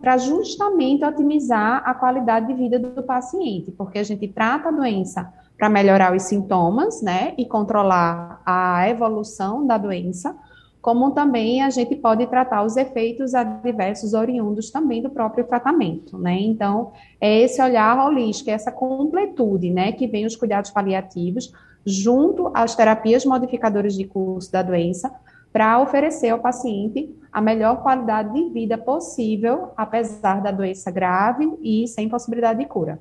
para 0.01 0.17
justamente 0.17 1.05
otimizar 1.05 1.83
a 1.85 1.95
qualidade 1.95 2.47
de 2.47 2.55
vida 2.55 2.79
do 2.79 3.03
paciente, 3.03 3.71
porque 3.71 3.99
a 3.99 4.03
gente 4.03 4.27
trata 4.29 4.69
a 4.69 4.73
doença 4.73 5.33
para 5.59 5.69
melhorar 5.69 6.15
os 6.15 6.23
sintomas, 6.23 7.03
né, 7.03 7.35
e 7.37 7.47
controlar 7.47 8.43
a 8.45 8.89
evolução 8.89 9.67
da 9.67 9.79
doença, 9.79 10.37
como 10.81 11.11
também 11.11 11.63
a 11.63 11.71
gente 11.71 11.97
pode 11.97 12.27
tratar 12.29 12.63
os 12.63 12.77
efeitos 12.77 13.35
adversos 13.35 14.15
oriundos 14.15 14.71
também 14.71 15.03
do 15.03 15.11
próprio 15.11 15.45
tratamento, 15.45 16.17
né? 16.17 16.39
Então, 16.39 16.93
é 17.21 17.41
esse 17.41 17.61
olhar 17.61 18.07
holístico, 18.07 18.51
é 18.51 18.53
essa 18.53 18.71
completude, 18.71 19.71
né, 19.71 19.93
que 19.93 20.07
vem 20.07 20.25
os 20.25 20.37
cuidados 20.37 20.71
paliativos 20.71 21.53
junto 21.85 22.51
às 22.55 22.75
terapias 22.75 23.25
modificadoras 23.25 23.95
de 23.95 24.05
curso 24.05 24.51
da 24.53 24.63
doença, 24.63 25.13
para 25.57 25.81
oferecer 25.81 26.29
ao 26.29 26.39
paciente 26.39 27.09
a 27.33 27.41
melhor 27.41 27.83
qualidade 27.83 28.31
de 28.35 28.51
vida 28.51 28.77
possível, 28.77 29.73
apesar 29.75 30.43
da 30.43 30.51
doença 30.51 30.91
grave 30.91 31.51
e 31.63 31.89
sem 31.89 32.11
possibilidade 32.11 32.59
de 32.59 32.67
cura. 32.67 33.01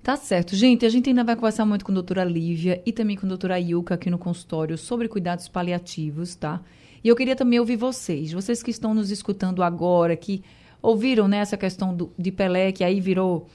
Tá 0.00 0.14
certo. 0.14 0.54
Gente, 0.54 0.86
a 0.86 0.88
gente 0.88 1.08
ainda 1.08 1.24
vai 1.24 1.34
conversar 1.34 1.66
muito 1.66 1.84
com 1.84 1.90
a 1.90 1.94
doutora 1.94 2.22
Lívia 2.22 2.80
e 2.86 2.92
também 2.92 3.16
com 3.16 3.26
a 3.26 3.28
doutora 3.28 3.58
Ilka 3.58 3.94
aqui 3.94 4.08
no 4.08 4.16
consultório 4.16 4.78
sobre 4.78 5.08
cuidados 5.08 5.48
paliativos, 5.48 6.36
tá? 6.36 6.60
E 7.02 7.08
eu 7.08 7.16
queria 7.16 7.34
também 7.34 7.58
ouvir 7.58 7.74
vocês, 7.74 8.32
vocês 8.32 8.62
que 8.62 8.70
estão 8.70 8.94
nos 8.94 9.10
escutando 9.10 9.60
agora, 9.60 10.14
que 10.14 10.44
ouviram 10.80 11.26
né, 11.26 11.38
essa 11.38 11.56
questão 11.56 11.92
do, 11.92 12.12
de 12.16 12.30
Pelé, 12.30 12.70
que 12.70 12.84
aí 12.84 13.00
virou 13.00 13.48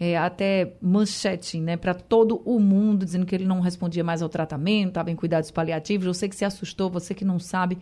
é, 0.00 0.16
até 0.16 0.74
manchete 0.80 1.58
né, 1.60 1.76
para 1.76 1.94
todo 1.94 2.40
o 2.44 2.60
mundo, 2.60 3.04
dizendo 3.04 3.26
que 3.26 3.34
ele 3.34 3.44
não 3.44 3.60
respondia 3.60 4.04
mais 4.04 4.22
ao 4.22 4.28
tratamento, 4.28 4.88
estava 4.88 5.10
em 5.10 5.16
cuidados 5.16 5.50
paliativos. 5.50 6.06
Você 6.06 6.28
que 6.28 6.36
se 6.36 6.44
assustou, 6.44 6.88
você 6.88 7.14
que 7.14 7.24
não 7.24 7.38
sabe 7.38 7.78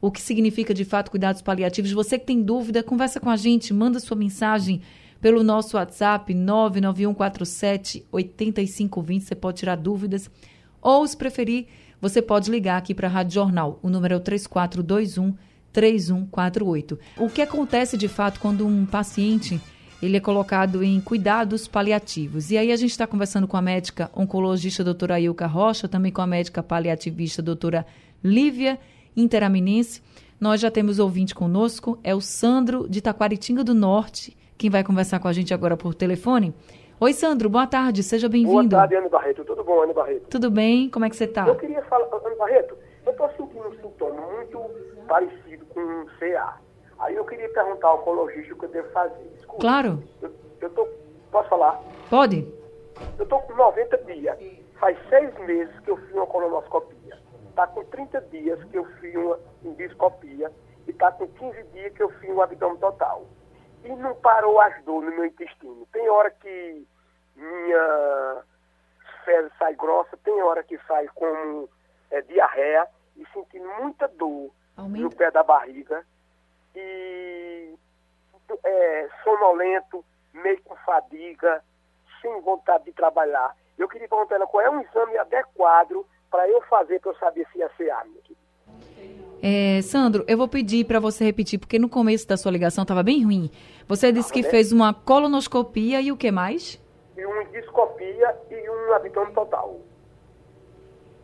o 0.00 0.10
que 0.10 0.20
significa 0.20 0.74
de 0.74 0.84
fato 0.84 1.10
cuidados 1.10 1.40
paliativos, 1.40 1.92
você 1.92 2.18
que 2.18 2.26
tem 2.26 2.42
dúvida, 2.42 2.82
conversa 2.82 3.18
com 3.18 3.30
a 3.30 3.36
gente, 3.36 3.72
manda 3.72 3.98
sua 3.98 4.16
mensagem 4.16 4.82
pelo 5.20 5.42
nosso 5.42 5.76
WhatsApp 5.76 6.34
99147 6.34 8.04
8520, 8.12 9.24
você 9.24 9.34
pode 9.34 9.58
tirar 9.58 9.76
dúvidas, 9.76 10.30
ou 10.82 11.06
se 11.06 11.16
preferir 11.16 11.66
você 12.00 12.20
pode 12.20 12.50
ligar 12.50 12.76
aqui 12.76 12.94
para 12.94 13.08
a 13.08 13.10
Rádio 13.10 13.34
Jornal. 13.34 13.78
O 13.82 13.88
número 13.88 14.14
é 14.14 14.16
o 14.16 14.20
3421 14.20 15.34
3148. 15.72 16.98
O 17.18 17.28
que 17.28 17.42
acontece 17.42 17.96
de 17.96 18.08
fato 18.08 18.40
quando 18.40 18.66
um 18.66 18.86
paciente 18.86 19.60
ele 20.02 20.16
é 20.16 20.20
colocado 20.20 20.82
em 20.82 21.00
cuidados 21.00 21.66
paliativos. 21.66 22.50
E 22.50 22.58
aí 22.58 22.70
a 22.70 22.76
gente 22.76 22.90
está 22.90 23.06
conversando 23.06 23.48
com 23.48 23.56
a 23.56 23.62
médica 23.62 24.10
oncologista 24.14 24.84
doutora 24.84 25.18
Ilka 25.18 25.46
Rocha, 25.46 25.88
também 25.88 26.12
com 26.12 26.20
a 26.20 26.26
médica 26.26 26.62
paliativista 26.62 27.42
doutora 27.42 27.86
Lívia 28.22 28.78
Interaminense. 29.16 30.02
Nós 30.38 30.60
já 30.60 30.70
temos 30.70 30.98
ouvinte 30.98 31.34
conosco, 31.34 31.98
é 32.04 32.14
o 32.14 32.20
Sandro 32.20 32.86
de 32.88 33.00
Taquaritinga 33.00 33.64
do 33.64 33.74
Norte, 33.74 34.36
quem 34.58 34.68
vai 34.68 34.84
conversar 34.84 35.18
com 35.18 35.28
a 35.28 35.32
gente 35.32 35.54
agora 35.54 35.76
por 35.76 35.94
telefone. 35.94 36.54
Oi, 37.00 37.12
Sandro, 37.12 37.48
boa 37.48 37.66
tarde, 37.66 38.02
seja 38.02 38.28
bem-vindo. 38.28 38.52
Boa 38.52 38.68
tarde, 38.68 38.94
Ana 38.96 39.08
Barreto. 39.08 39.44
Tudo 39.44 39.64
bom, 39.64 39.82
Ana 39.82 39.92
Barreto? 39.92 40.28
Tudo 40.28 40.50
bem, 40.50 40.88
como 40.90 41.04
é 41.04 41.10
que 41.10 41.16
você 41.16 41.24
está? 41.24 41.46
Eu 41.46 41.56
queria 41.56 41.82
falar, 41.84 42.06
Ana 42.06 42.36
Barreto, 42.36 42.74
eu 43.04 43.12
estou 43.12 43.28
sentindo 43.36 43.68
um 43.68 43.72
sintoma 43.82 44.20
muito 44.34 44.60
parecido 45.06 45.64
com 45.66 45.80
um 45.80 46.06
CA. 46.18 46.65
Aí 47.06 47.14
eu 47.14 47.24
queria 47.24 47.48
perguntar 47.50 47.86
ao 47.86 48.00
oncologista 48.00 48.52
o 48.52 48.58
que 48.58 48.64
eu 48.64 48.68
devo 48.68 48.90
fazer. 48.90 49.24
Escuta, 49.38 49.60
claro. 49.60 50.02
Eu, 50.20 50.34
eu 50.60 50.70
tô, 50.70 50.88
posso 51.30 51.48
falar? 51.48 51.80
Pode. 52.10 52.52
Eu 53.16 53.22
estou 53.22 53.40
com 53.42 53.54
90 53.54 53.98
dias. 53.98 54.36
Faz 54.80 54.98
seis 55.08 55.32
meses 55.46 55.78
que 55.80 55.90
eu 55.92 55.96
fiz 55.98 56.12
uma 56.12 56.26
colonoscopia. 56.26 57.16
Está 57.48 57.68
com 57.68 57.84
30 57.84 58.20
dias 58.22 58.62
que 58.64 58.76
eu 58.76 58.84
fiz 59.00 59.14
uma 59.14 59.38
endoscopia. 59.64 60.50
E 60.84 60.90
está 60.90 61.12
com 61.12 61.28
15 61.28 61.62
dias 61.74 61.92
que 61.92 62.02
eu 62.02 62.10
fiz 62.18 62.28
um 62.28 62.42
abdômen 62.42 62.78
total. 62.78 63.24
E 63.84 63.88
não 63.90 64.16
parou 64.16 64.60
as 64.60 64.82
dores 64.82 65.08
no 65.08 65.14
meu 65.14 65.26
intestino. 65.26 65.86
Tem 65.92 66.08
hora 66.08 66.32
que 66.32 66.84
minha 67.36 68.42
fezes 69.24 69.52
sai 69.60 69.76
grossa, 69.76 70.16
tem 70.24 70.42
hora 70.42 70.64
que 70.64 70.76
sai 70.88 71.06
como 71.14 71.68
é, 72.10 72.20
diarreia 72.22 72.88
e 73.16 73.24
sentindo 73.32 73.68
muita 73.80 74.08
dor 74.08 74.50
Aumenta. 74.76 75.04
no 75.04 75.14
pé 75.14 75.30
da 75.30 75.44
barriga 75.44 76.04
e 76.76 77.74
é, 78.64 79.08
sonolento, 79.24 80.04
meio 80.32 80.62
com 80.62 80.76
fadiga, 80.76 81.62
sem 82.20 82.40
vontade 82.42 82.84
de 82.84 82.92
trabalhar. 82.92 83.56
Eu 83.78 83.88
queria 83.88 84.08
perguntar 84.08 84.36
ela 84.36 84.46
qual 84.46 84.62
é 84.62 84.70
um 84.70 84.80
exame 84.80 85.16
adequado 85.18 86.06
para 86.30 86.48
eu 86.48 86.60
fazer 86.62 87.00
para 87.00 87.10
eu 87.10 87.16
saber 87.16 87.46
se 87.52 87.58
ia 87.58 87.70
ser 87.76 87.90
A, 87.90 88.04
é, 89.42 89.80
Sandro, 89.82 90.24
eu 90.26 90.36
vou 90.36 90.48
pedir 90.48 90.86
para 90.86 90.98
você 90.98 91.24
repetir, 91.24 91.58
porque 91.58 91.78
no 91.78 91.88
começo 91.88 92.26
da 92.26 92.36
sua 92.36 92.50
ligação 92.50 92.82
estava 92.82 93.02
bem 93.02 93.22
ruim. 93.22 93.50
Você 93.86 94.10
disse 94.10 94.32
que 94.32 94.42
né? 94.42 94.48
fez 94.48 94.72
uma 94.72 94.92
colonoscopia 94.94 96.00
e 96.00 96.10
o 96.10 96.16
que 96.16 96.30
mais? 96.30 96.82
E 97.16 97.24
uma 97.24 97.42
endoscopia 97.42 98.36
e 98.50 98.70
um 98.70 98.92
abdômen 98.94 99.32
total. 99.34 99.80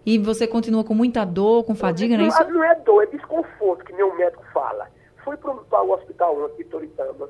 E 0.05 0.19
você 0.19 0.47
continua 0.47 0.85
com 0.85 0.95
muita 0.95 1.25
dor, 1.25 1.65
com 1.65 1.75
fadiga, 1.75 2.17
não, 2.17 2.25
é 2.25 2.29
isso? 2.29 2.45
Não 2.45 2.65
é 2.65 2.75
dor, 2.77 3.03
é 3.03 3.07
desconforto, 3.07 3.85
que 3.85 3.93
o 3.93 4.15
médico 4.17 4.45
fala. 4.53 4.89
Fui 5.25 5.37
para 5.37 5.83
o 5.83 5.93
hospital 5.93 6.45
aqui, 6.47 6.65
Toritama, 6.65 7.29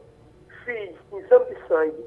fiz 0.65 0.97
exame 1.13 1.45
de 1.47 1.69
sangue, 1.69 2.05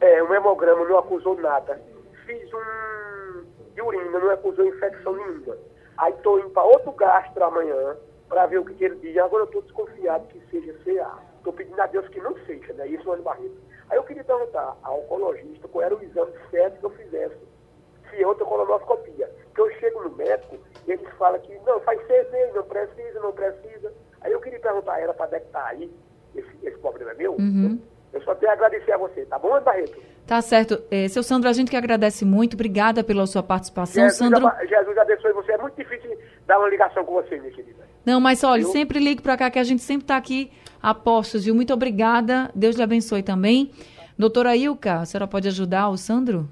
é, 0.00 0.22
um 0.22 0.34
hemograma, 0.34 0.84
não 0.84 0.98
acusou 0.98 1.36
nada. 1.40 1.80
Fiz 2.26 2.50
um 2.52 3.44
de 3.74 3.82
urina, 3.82 4.18
não 4.18 4.30
acusou 4.30 4.64
infecção 4.64 5.14
nenhuma. 5.14 5.56
Aí 5.98 6.12
estou 6.12 6.38
indo 6.40 6.50
para 6.50 6.64
outro 6.64 6.92
gastro 6.92 7.44
amanhã 7.44 7.96
para 8.28 8.46
ver 8.46 8.58
o 8.58 8.64
que, 8.64 8.74
que 8.74 8.84
ele 8.84 8.96
diz. 8.96 9.16
Agora 9.18 9.42
eu 9.42 9.46
estou 9.46 9.62
desconfiado 9.62 10.26
que 10.28 10.40
seja 10.50 10.72
CA. 10.84 11.18
Estou 11.36 11.52
pedindo 11.52 11.80
a 11.80 11.86
Deus 11.86 12.08
que 12.08 12.20
não 12.20 12.34
seja, 12.46 12.72
né? 12.72 12.88
Isso 12.88 13.12
é 13.12 13.16
barreto. 13.18 13.56
Aí 13.90 13.98
eu 13.98 14.04
queria 14.04 14.24
perguntar 14.24 14.76
ao 14.82 15.00
oncologista 15.00 15.68
qual 15.68 15.84
era 15.84 15.94
o 15.94 16.02
exame 16.02 16.32
certo 16.50 16.78
que 16.80 16.86
eu 16.86 16.90
fizesse. 16.90 17.36
Se 18.10 18.22
é 18.22 18.26
outra 18.26 18.44
colonoscopia. 18.44 19.30
Porque 19.46 19.60
eu 19.60 19.70
chego 19.78 20.02
no 20.02 20.16
médico 20.16 20.58
e 20.86 20.92
eles 20.92 21.08
falam 21.14 21.38
que 21.40 21.54
não, 21.60 21.78
faz 21.80 22.04
meses, 22.08 22.54
não 22.54 22.64
precisa, 22.64 23.20
não 23.20 23.32
precisa. 23.32 23.73
Aí 24.24 24.32
eu 24.32 24.40
queria 24.40 24.58
perguntar 24.58 24.94
a 24.94 25.00
ela 25.00 25.14
para 25.14 25.26
detectar 25.26 25.66
aí, 25.68 25.90
esse, 26.34 26.48
esse 26.62 26.78
problema 26.78 27.12
é 27.12 27.14
meu. 27.14 27.32
Uhum. 27.34 27.78
Eu 28.12 28.22
só 28.22 28.34
tenho 28.34 28.50
a 28.50 28.54
agradecer 28.54 28.92
a 28.92 28.98
você, 28.98 29.24
tá 29.26 29.38
bom, 29.38 29.60
Barreto? 29.60 30.00
Tá 30.26 30.40
certo. 30.40 30.82
É, 30.90 31.06
seu 31.08 31.22
Sandro, 31.22 31.50
a 31.50 31.52
gente 31.52 31.70
que 31.70 31.76
agradece 31.76 32.24
muito. 32.24 32.54
Obrigada 32.54 33.04
pela 33.04 33.26
sua 33.26 33.42
participação. 33.42 34.02
Jesus, 34.02 34.16
Sandro... 34.16 34.50
Jesus 34.66 34.98
abençoe 34.98 35.32
você. 35.32 35.52
É 35.52 35.58
muito 35.58 35.76
difícil 35.76 36.16
dar 36.46 36.58
uma 36.58 36.68
ligação 36.68 37.04
com 37.04 37.12
você, 37.12 37.38
minha 37.38 37.52
querida. 37.52 37.84
Não, 38.06 38.20
mas 38.20 38.42
olha, 38.42 38.64
sempre 38.64 38.98
ligue 38.98 39.20
para 39.20 39.36
cá 39.36 39.50
que 39.50 39.58
a 39.58 39.64
gente 39.64 39.82
sempre 39.82 40.04
está 40.04 40.16
aqui 40.16 40.50
a 40.82 40.94
postos, 40.94 41.44
viu? 41.44 41.54
Muito 41.54 41.74
obrigada. 41.74 42.50
Deus 42.54 42.76
lhe 42.76 42.82
abençoe 42.82 43.22
também. 43.22 43.70
Doutora 44.16 44.56
Ilka, 44.56 45.00
a 45.00 45.04
senhora 45.04 45.26
pode 45.26 45.48
ajudar 45.48 45.88
o 45.88 45.96
Sandro? 45.96 46.48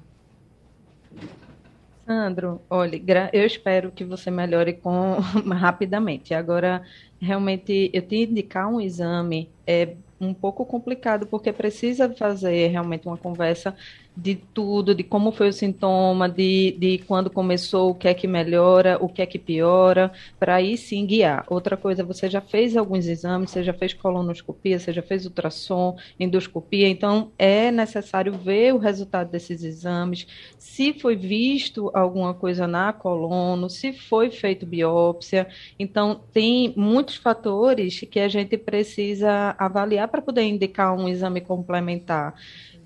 Sandro, 2.05 2.61
olha, 2.69 3.29
eu 3.31 3.45
espero 3.45 3.89
que 3.89 4.03
você 4.03 4.29
melhore 4.29 4.73
com 4.73 5.17
rapidamente. 5.49 6.33
Agora, 6.33 6.83
realmente, 7.23 7.89
eu 7.93 8.07
te 8.07 8.17
indicar 8.17 8.67
um 8.69 8.81
exame 8.81 9.55
é 9.65 9.97
um 10.19 10.33
pouco 10.33 10.65
complicado, 10.65 11.27
porque 11.27 11.51
precisa 11.53 12.13
fazer 12.15 12.67
realmente 12.69 13.07
uma 13.07 13.17
conversa 13.17 13.75
de 14.15 14.35
tudo, 14.35 14.93
de 14.93 15.03
como 15.03 15.31
foi 15.31 15.49
o 15.49 15.53
sintoma, 15.53 16.29
de, 16.29 16.75
de 16.79 16.99
quando 16.99 17.29
começou, 17.29 17.89
o 17.91 17.95
que 17.95 18.07
é 18.07 18.13
que 18.13 18.27
melhora, 18.27 18.97
o 19.01 19.09
que 19.09 19.21
é 19.21 19.25
que 19.25 19.39
piora, 19.39 20.11
para 20.39 20.55
aí 20.55 20.77
sim 20.77 21.05
guiar. 21.05 21.45
Outra 21.49 21.75
coisa, 21.75 22.03
você 22.03 22.29
já 22.29 22.39
fez 22.39 22.77
alguns 22.77 23.07
exames, 23.07 23.49
você 23.49 23.63
já 23.63 23.73
fez 23.73 23.93
colonoscopia, 23.93 24.77
você 24.77 24.93
já 24.93 25.01
fez 25.01 25.25
ultrassom, 25.25 25.97
endoscopia, 26.19 26.87
então 26.87 27.31
é 27.39 27.71
necessário 27.71 28.33
ver 28.33 28.73
o 28.73 28.77
resultado 28.77 29.31
desses 29.31 29.63
exames, 29.63 30.27
se 30.59 30.93
foi 30.93 31.15
visto 31.15 31.89
alguma 31.93 32.33
coisa 32.33 32.67
na 32.67 32.93
colono, 32.93 33.69
se 33.69 33.93
foi 33.93 34.29
feito 34.29 34.65
biópsia. 34.65 35.47
Então, 35.79 36.21
tem 36.31 36.73
muitos 36.77 37.15
fatores 37.15 37.99
que 38.01 38.19
a 38.19 38.27
gente 38.27 38.57
precisa 38.57 39.55
avaliar 39.57 40.07
para 40.07 40.21
poder 40.21 40.43
indicar 40.43 40.95
um 40.95 41.07
exame 41.09 41.41
complementar. 41.41 42.35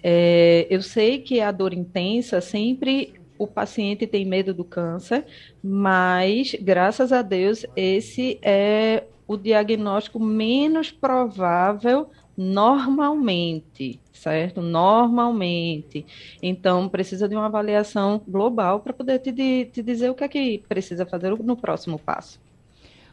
É, 0.10 0.66
eu 0.70 0.82
sei 0.82 1.20
que 1.20 1.42
a 1.42 1.52
dor 1.52 1.74
intensa 1.74 2.40
sempre 2.40 3.16
o 3.38 3.46
paciente 3.46 4.08
tem 4.08 4.24
medo 4.24 4.54
do 4.54 4.64
câncer, 4.64 5.26
mas 5.62 6.56
graças 6.62 7.12
a 7.12 7.22
Deus 7.22 7.66
esse 7.76 8.40
é 8.42 9.04
o 9.28 9.36
diagnóstico 9.36 10.18
menos 10.18 10.90
provável 10.92 12.10
normalmente, 12.38 14.00
certo? 14.14 14.62
Normalmente. 14.62 16.06
Então, 16.42 16.88
precisa 16.88 17.28
de 17.28 17.36
uma 17.36 17.48
avaliação 17.48 18.22
global 18.26 18.80
para 18.80 18.94
poder 18.94 19.20
te, 19.20 19.34
te, 19.34 19.84
dizer 19.84 20.10
o 20.10 20.16
que 20.16 20.24
é 20.24 20.28
que 20.30 20.64
precisa 20.70 21.06
fazer 21.06 21.38
no 21.38 21.58
próximo 21.58 22.00
passo. 22.00 22.40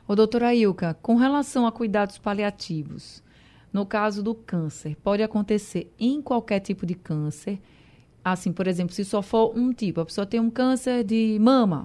Ô, 0.07 0.15
doutora 0.15 0.55
Ilka, 0.55 0.95
com 1.03 1.17
relação 1.17 1.67
a 1.67 1.73
cuidados 1.73 2.19
paliativos, 2.19 3.24
no 3.75 3.85
caso 3.85 4.23
do 4.23 4.37
câncer, 4.37 4.97
pode 5.03 5.21
acontecer 5.21 5.93
em 5.99 6.23
qualquer 6.23 6.61
tipo 6.61 6.87
de 6.87 6.95
câncer. 6.95 7.59
Assim, 8.25 8.53
por 8.53 8.69
exemplo, 8.69 8.95
se 8.95 9.05
só 9.05 9.21
for 9.21 9.53
um 9.59 9.73
tipo, 9.73 10.01
a 10.01 10.05
pessoa 10.07 10.25
tem 10.25 10.39
um 10.39 10.49
câncer 10.49 11.03
de 11.03 11.37
mama, 11.41 11.83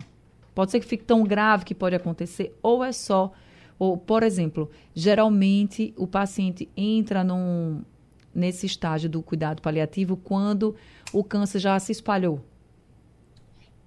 pode 0.53 0.69
ser 0.69 0.79
que 0.79 0.86
fique 0.86 1.03
tão 1.03 1.24
grave 1.24 1.65
que 1.65 1.74
pode 1.74 1.96
acontecer, 1.96 2.55
ou 2.62 2.84
é 2.84 2.91
só, 2.91 3.31
ou, 3.79 3.98
por 3.98 4.22
exemplo, 4.22 4.69
geralmente 4.93 5.91
o 5.98 6.05
paciente 6.05 6.69
entra 6.77 7.24
num, 7.24 7.81
nesse 8.36 8.67
estágio 8.67 9.10
do 9.10 9.24
cuidado 9.24 9.60
paliativo 9.60 10.15
quando 10.15 10.75
o 11.12 11.24
câncer 11.24 11.58
já 11.58 11.79
se 11.79 11.91
espalhou. 11.91 12.39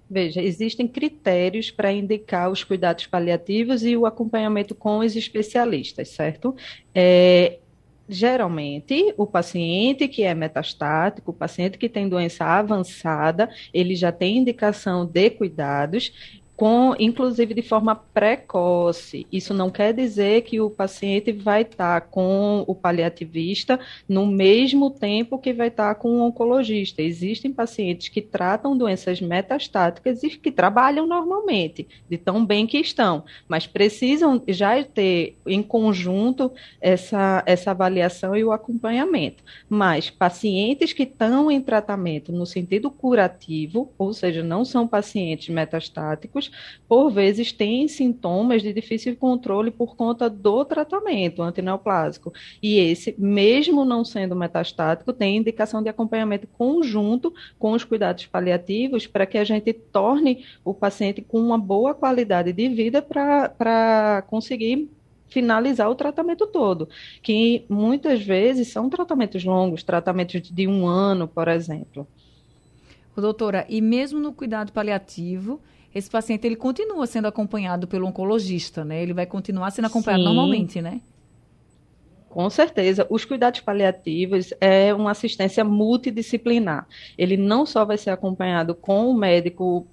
Veja, 0.09 0.41
existem 0.41 0.89
critérios 0.89 1.71
para 1.71 1.91
indicar 1.91 2.51
os 2.51 2.65
cuidados 2.65 3.07
paliativos 3.07 3.81
e 3.83 3.95
o 3.95 4.05
acompanhamento 4.05 4.75
com 4.75 4.99
os 4.99 5.15
especialistas, 5.15 6.09
certo? 6.09 6.53
É, 6.93 7.59
Geralmente, 8.07 9.13
o 9.17 9.25
paciente 9.25 10.09
que 10.09 10.23
é 10.23 10.35
metastático, 10.35 11.31
o 11.31 11.33
paciente 11.33 11.77
que 11.77 11.87
tem 11.87 12.09
doença 12.09 12.43
avançada, 12.43 13.49
ele 13.73 13.95
já 13.95 14.11
tem 14.11 14.37
indicação 14.37 15.05
de 15.05 15.29
cuidados 15.29 16.41
com, 16.55 16.95
inclusive 16.99 17.53
de 17.53 17.61
forma 17.61 17.95
precoce. 17.95 19.25
Isso 19.31 19.53
não 19.53 19.69
quer 19.69 19.93
dizer 19.93 20.43
que 20.43 20.61
o 20.61 20.69
paciente 20.69 21.31
vai 21.31 21.63
estar 21.63 22.01
com 22.01 22.63
o 22.67 22.75
paliativista 22.75 23.79
no 24.07 24.25
mesmo 24.25 24.91
tempo 24.91 25.39
que 25.39 25.53
vai 25.53 25.69
estar 25.69 25.95
com 25.95 26.09
o 26.09 26.21
oncologista. 26.21 27.01
Existem 27.01 27.51
pacientes 27.51 28.09
que 28.09 28.21
tratam 28.21 28.77
doenças 28.77 29.19
metastáticas 29.19 30.23
e 30.23 30.29
que 30.29 30.51
trabalham 30.51 31.07
normalmente, 31.07 31.87
de 32.09 32.17
tão 32.17 32.45
bem 32.45 32.67
que 32.67 32.77
estão, 32.77 33.23
mas 33.47 33.65
precisam 33.65 34.41
já 34.47 34.83
ter 34.83 35.37
em 35.45 35.61
conjunto 35.61 36.51
essa, 36.79 37.43
essa 37.45 37.71
avaliação 37.71 38.35
e 38.35 38.43
o 38.43 38.51
acompanhamento. 38.51 39.43
Mas 39.67 40.09
pacientes 40.09 40.93
que 40.93 41.03
estão 41.03 41.49
em 41.49 41.61
tratamento 41.61 42.31
no 42.31 42.45
sentido 42.45 42.91
curativo, 42.91 43.91
ou 43.97 44.13
seja, 44.13 44.43
não 44.43 44.63
são 44.63 44.87
pacientes 44.87 45.49
metastáticos, 45.49 46.42
por 46.87 47.09
vezes 47.09 47.51
têm 47.51 47.87
sintomas 47.87 48.61
de 48.61 48.73
difícil 48.73 49.15
controle 49.15 49.71
por 49.71 49.95
conta 49.95 50.29
do 50.29 50.63
tratamento 50.65 51.41
antineoplásico. 51.41 52.33
E 52.61 52.77
esse, 52.79 53.15
mesmo 53.17 53.85
não 53.85 54.05
sendo 54.05 54.35
metastático, 54.35 55.13
tem 55.13 55.37
indicação 55.37 55.81
de 55.81 55.89
acompanhamento 55.89 56.47
conjunto 56.47 57.33
com 57.59 57.71
os 57.73 57.83
cuidados 57.83 58.25
paliativos 58.25 59.07
para 59.07 59.25
que 59.25 59.37
a 59.37 59.43
gente 59.43 59.73
torne 59.73 60.45
o 60.63 60.73
paciente 60.73 61.21
com 61.21 61.39
uma 61.39 61.57
boa 61.57 61.93
qualidade 61.93 62.53
de 62.53 62.69
vida 62.69 63.01
para 63.01 64.23
conseguir 64.27 64.89
finalizar 65.33 65.89
o 65.89 65.95
tratamento 65.95 66.45
todo, 66.45 66.87
que 67.21 67.65
muitas 67.67 68.21
vezes 68.21 68.67
são 68.67 68.87
tratamentos 68.87 69.43
longos, 69.43 69.81
tratamentos 69.81 70.39
de 70.41 70.67
um 70.67 70.85
ano, 70.85 71.27
por 71.27 71.47
exemplo. 71.47 72.07
Doutora, 73.15 73.65
e 73.67 73.81
mesmo 73.81 74.19
no 74.19 74.31
cuidado 74.31 74.71
paliativo, 74.71 75.59
esse 75.93 76.09
paciente 76.09 76.45
ele 76.45 76.55
continua 76.55 77.05
sendo 77.05 77.27
acompanhado 77.27 77.87
pelo 77.87 78.07
oncologista, 78.07 78.83
né? 78.83 79.01
Ele 79.01 79.13
vai 79.13 79.25
continuar 79.25 79.71
sendo 79.71 79.85
acompanhado 79.85 80.23
Sim. 80.23 80.29
normalmente, 80.29 80.81
né? 80.81 81.01
Com 82.29 82.49
certeza, 82.49 83.05
os 83.11 83.23
cuidados 83.23 83.59
paliativos 83.59 84.55
é 84.59 84.91
uma 84.91 85.11
assistência 85.11 85.63
multidisciplinar. 85.63 86.87
Ele 87.15 87.37
não 87.37 87.63
só 87.63 87.85
vai 87.85 87.95
ser 87.95 88.09
acompanhado 88.09 88.73
com 88.73 89.07
o 89.07 89.13
médico 89.13 89.87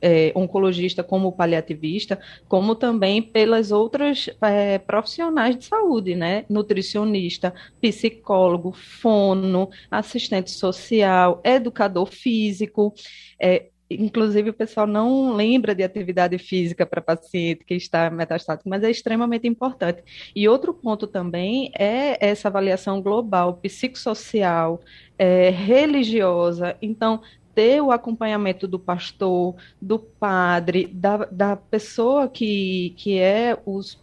é, 0.00 0.32
oncologista 0.34 1.04
como 1.04 1.30
paliativista, 1.30 2.18
como 2.48 2.74
também 2.74 3.22
pelas 3.22 3.70
outras 3.70 4.28
é, 4.42 4.78
profissionais 4.78 5.56
de 5.56 5.66
saúde, 5.66 6.16
né? 6.16 6.44
Nutricionista, 6.48 7.54
psicólogo, 7.80 8.72
fono, 8.72 9.70
assistente 9.88 10.50
social, 10.50 11.40
educador 11.44 12.06
físico. 12.06 12.92
É, 13.40 13.68
inclusive 13.90 14.50
o 14.50 14.54
pessoal 14.54 14.86
não 14.86 15.34
lembra 15.34 15.74
de 15.74 15.82
atividade 15.82 16.38
física 16.38 16.84
para 16.84 17.00
paciente 17.00 17.64
que 17.64 17.74
está 17.74 18.10
metastático, 18.10 18.68
mas 18.68 18.82
é 18.82 18.90
extremamente 18.90 19.46
importante. 19.46 20.02
E 20.34 20.48
outro 20.48 20.74
ponto 20.74 21.06
também 21.06 21.70
é 21.78 22.18
essa 22.24 22.48
avaliação 22.48 23.00
global, 23.00 23.54
psicossocial, 23.54 24.80
é, 25.18 25.50
religiosa. 25.50 26.76
Então, 26.82 27.20
ter 27.54 27.80
o 27.80 27.90
acompanhamento 27.90 28.68
do 28.68 28.78
pastor, 28.78 29.56
do 29.80 29.98
padre, 29.98 30.86
da, 30.86 31.16
da 31.24 31.56
pessoa 31.56 32.28
que, 32.28 32.94
que 32.96 33.18
é 33.18 33.58
os 33.66 33.98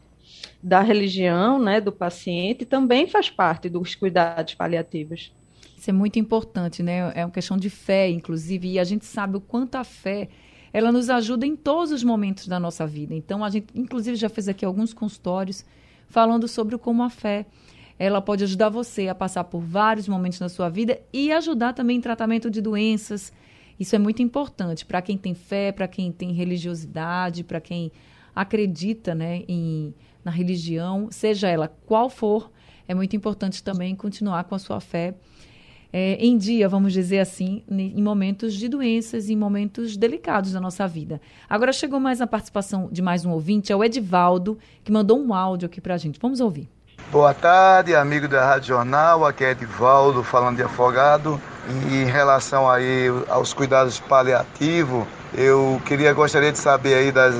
da 0.62 0.82
religião, 0.82 1.60
né, 1.60 1.80
do 1.80 1.92
paciente, 1.92 2.66
também 2.66 3.08
faz 3.08 3.30
parte 3.30 3.70
dos 3.70 3.94
cuidados 3.94 4.56
paliativos. 4.56 5.32
Isso 5.78 5.90
é 5.90 5.94
muito 5.94 6.18
importante, 6.18 6.82
né? 6.82 7.12
É 7.14 7.26
uma 7.26 7.32
questão 7.32 7.58
de 7.58 7.70
fé, 7.70 8.10
inclusive, 8.10 8.72
e 8.72 8.80
a 8.80 8.84
gente 8.84 9.06
sabe 9.06 9.38
o 9.38 9.42
quanto 9.42 9.76
a 9.76 9.84
fé 9.84 10.30
ela 10.72 10.92
nos 10.92 11.10
ajuda 11.10 11.46
em 11.46 11.56
todos 11.56 11.92
os 11.92 12.04
momentos 12.04 12.48
da 12.48 12.60
nossa 12.60 12.86
vida. 12.86 13.14
Então, 13.14 13.44
a 13.44 13.50
gente, 13.50 13.68
inclusive, 13.74 14.18
já 14.18 14.28
fez 14.28 14.48
aqui 14.48 14.66
alguns 14.66 14.94
consultórios 14.94 15.66
falando 16.08 16.48
sobre 16.48 16.78
como 16.78 17.04
a 17.04 17.10
fé 17.10 17.46
ela 17.98 18.22
pode 18.22 18.44
ajudar 18.44 18.70
você 18.70 19.08
a 19.08 19.16
passar 19.16 19.46
por 19.46 19.62
vários 19.62 20.08
momentos 20.08 20.40
na 20.40 20.50
sua 20.50 20.70
vida 20.70 21.00
e 21.14 21.32
ajudar 21.32 21.74
também 21.74 21.98
em 21.98 22.02
tratamento 22.02 22.52
de 22.52 22.62
doenças, 22.62 23.32
isso 23.80 23.96
é 23.96 24.00
muito 24.00 24.22
importante 24.22 24.86
para 24.86 25.02
quem 25.02 25.18
tem 25.18 25.34
fé, 25.34 25.72
para 25.72 25.88
quem 25.88 26.12
tem 26.12 26.32
religiosidade, 26.32 27.44
para 27.44 27.62
quem 27.62 27.92
acredita 28.36 29.16
né, 29.16 29.44
em, 29.48 29.94
na 30.24 30.32
religião, 30.32 31.08
seja 31.10 31.48
ela 31.48 31.68
qual 31.68 32.10
for, 32.10 32.52
é 32.88 32.94
muito 32.94 33.16
importante 33.16 33.64
também 33.64 33.96
continuar 33.96 34.44
com 34.44 34.56
a 34.56 34.60
sua 34.60 34.80
fé 34.80 35.16
é, 35.98 36.18
em 36.20 36.38
dia, 36.38 36.68
vamos 36.68 36.92
dizer 36.92 37.20
assim, 37.20 37.64
em 37.72 38.04
momentos 38.04 38.54
de 38.54 38.68
doenças, 38.68 39.30
em 39.30 39.36
momentos 39.38 39.96
delicados 39.96 40.52
da 40.52 40.60
nossa 40.60 40.86
vida. 40.86 41.22
Agora 41.50 41.72
chegou 41.72 42.02
mais 42.02 42.20
a 42.20 42.28
participação 42.28 42.90
de 42.92 43.02
mais 43.02 43.24
um 43.24 43.32
ouvinte, 43.32 43.72
é 43.72 43.76
o 43.78 43.82
Edivaldo, 43.82 44.58
que 44.84 44.92
mandou 44.92 45.18
um 45.18 45.34
áudio 45.34 45.68
aqui 45.68 45.80
para 45.80 45.94
a 45.94 45.98
gente. 45.98 46.20
Vamos 46.22 46.42
ouvir. 46.42 46.68
Boa 47.14 47.34
tarde, 47.34 47.96
amigo 47.96 48.28
da 48.28 48.46
Rádio 48.46 48.76
Jornal, 48.76 49.26
aqui 49.26 49.46
é 49.46 49.52
Edivaldo, 49.52 50.22
falando 50.22 50.58
de 50.58 50.64
Afogado. 50.64 51.40
Em 51.90 52.04
relação 52.04 52.70
aí 52.70 53.08
aos 53.30 53.54
cuidados 53.54 53.98
paliativos, 53.98 55.06
eu 55.34 55.82
queria 55.86 56.12
gostaria 56.12 56.52
de 56.52 56.60
saber 56.60 56.96
aí 56.96 57.10
das, 57.10 57.34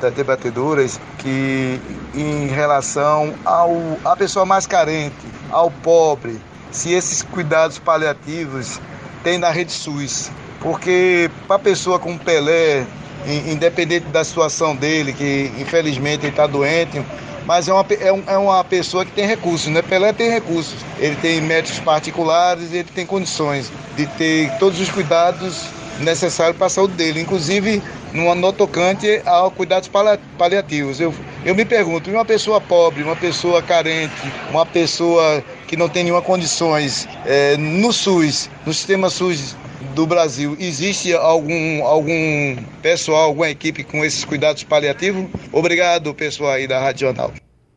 das 0.00 0.14
debatedoras 0.14 1.00
que 1.18 1.80
em 2.14 2.46
relação 2.46 3.34
ao 3.44 3.72
a 4.04 4.14
pessoa 4.14 4.46
mais 4.46 4.64
carente, 4.64 5.26
ao 5.50 5.72
pobre, 5.72 6.40
se 6.72 6.92
esses 6.92 7.22
cuidados 7.22 7.78
paliativos 7.78 8.80
tem 9.22 9.38
na 9.38 9.50
rede 9.50 9.72
SUS, 9.72 10.30
porque 10.60 11.30
para 11.46 11.56
a 11.56 11.58
pessoa 11.58 11.98
com 11.98 12.18
Pelé, 12.18 12.84
independente 13.46 14.06
da 14.06 14.24
situação 14.24 14.74
dele, 14.74 15.12
que 15.12 15.52
infelizmente 15.58 16.22
ele 16.24 16.30
está 16.30 16.46
doente, 16.46 17.00
mas 17.44 17.68
é 17.68 17.72
uma, 17.72 17.84
é, 17.90 18.34
é 18.34 18.38
uma 18.38 18.64
pessoa 18.64 19.04
que 19.04 19.12
tem 19.12 19.26
recursos, 19.26 19.68
né? 19.68 19.82
Pelé 19.82 20.12
tem 20.12 20.30
recursos. 20.30 20.76
Ele 20.98 21.16
tem 21.16 21.40
médicos 21.40 21.80
particulares, 21.80 22.72
ele 22.72 22.88
tem 22.94 23.04
condições 23.04 23.70
de 23.96 24.06
ter 24.06 24.50
todos 24.58 24.80
os 24.80 24.88
cuidados 24.90 25.66
necessários 25.98 26.56
para 26.56 26.66
a 26.66 26.70
saúde 26.70 26.94
dele, 26.94 27.20
inclusive 27.20 27.82
no 28.12 28.52
tocante 28.52 29.22
a 29.24 29.50
cuidados 29.50 29.90
paliativos. 30.38 31.00
Eu, 31.00 31.14
eu 31.44 31.54
me 31.54 31.64
pergunto, 31.64 32.10
uma 32.10 32.24
pessoa 32.24 32.60
pobre, 32.60 33.02
uma 33.02 33.16
pessoa 33.16 33.62
carente, 33.62 34.14
uma 34.50 34.66
pessoa 34.66 35.42
que 35.72 35.76
não 35.78 35.88
tem 35.88 36.04
nenhuma 36.04 36.20
condições 36.20 37.08
é, 37.24 37.56
no 37.56 37.94
SUS, 37.94 38.50
no 38.66 38.74
sistema 38.74 39.08
SUS 39.08 39.56
do 39.94 40.06
Brasil, 40.06 40.54
existe 40.60 41.14
algum, 41.14 41.82
algum 41.82 42.62
pessoal, 42.82 43.28
alguma 43.28 43.48
equipe 43.48 43.82
com 43.82 44.04
esses 44.04 44.22
cuidados 44.22 44.62
paliativos? 44.64 45.30
Obrigado, 45.50 46.12
pessoal 46.12 46.50
aí 46.50 46.68
da 46.68 46.78
Rádio 46.78 47.06
Jornal. 47.06 47.32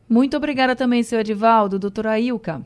Muito 0.06 0.36
obrigada 0.36 0.76
também, 0.76 1.02
seu 1.02 1.18
Edivaldo. 1.18 1.78
Doutora 1.78 2.20
Ilka. 2.20 2.60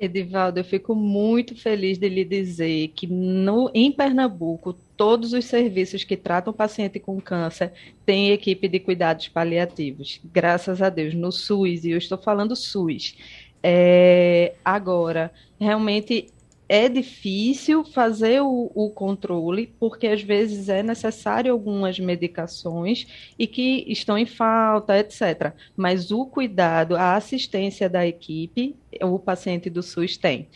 Edivaldo, 0.00 0.60
eu 0.60 0.64
fico 0.64 0.94
muito 0.94 1.54
feliz 1.54 1.98
de 1.98 2.08
lhe 2.08 2.24
dizer 2.24 2.92
que 2.94 3.06
no, 3.06 3.70
em 3.74 3.92
Pernambuco, 3.92 4.74
todos 4.96 5.34
os 5.34 5.44
serviços 5.44 6.04
que 6.04 6.16
tratam 6.16 6.54
paciente 6.54 6.98
com 6.98 7.20
câncer 7.20 7.72
têm 8.04 8.30
equipe 8.30 8.66
de 8.66 8.80
cuidados 8.80 9.28
paliativos. 9.28 10.20
Graças 10.32 10.80
a 10.80 10.88
Deus, 10.88 11.14
no 11.14 11.30
SUS, 11.30 11.84
e 11.84 11.90
eu 11.90 11.98
estou 11.98 12.16
falando 12.16 12.56
SUS. 12.56 13.14
É, 13.62 14.54
agora, 14.64 15.32
realmente 15.58 16.32
é 16.68 16.88
difícil 16.88 17.84
fazer 17.84 18.40
o, 18.42 18.70
o, 18.74 18.90
controle, 18.90 19.72
porque 19.78 20.06
às 20.06 20.22
vezes 20.22 20.68
é 20.68 20.82
necessário 20.82 21.52
algumas 21.52 21.98
medicações 21.98 23.06
e 23.38 23.46
que 23.46 23.84
estão 23.86 24.18
em 24.18 24.26
falta, 24.26 24.98
etc. 24.98 25.52
Mas 25.76 26.10
o 26.10 26.26
cuidado, 26.26 26.96
a 26.96 27.14
assistência 27.14 27.88
da 27.88 28.06
equipe, 28.06 28.74
o 29.00 29.18
paciente 29.18 29.70
do 29.70 29.82
SUS 29.82 30.16
tem. 30.16 30.48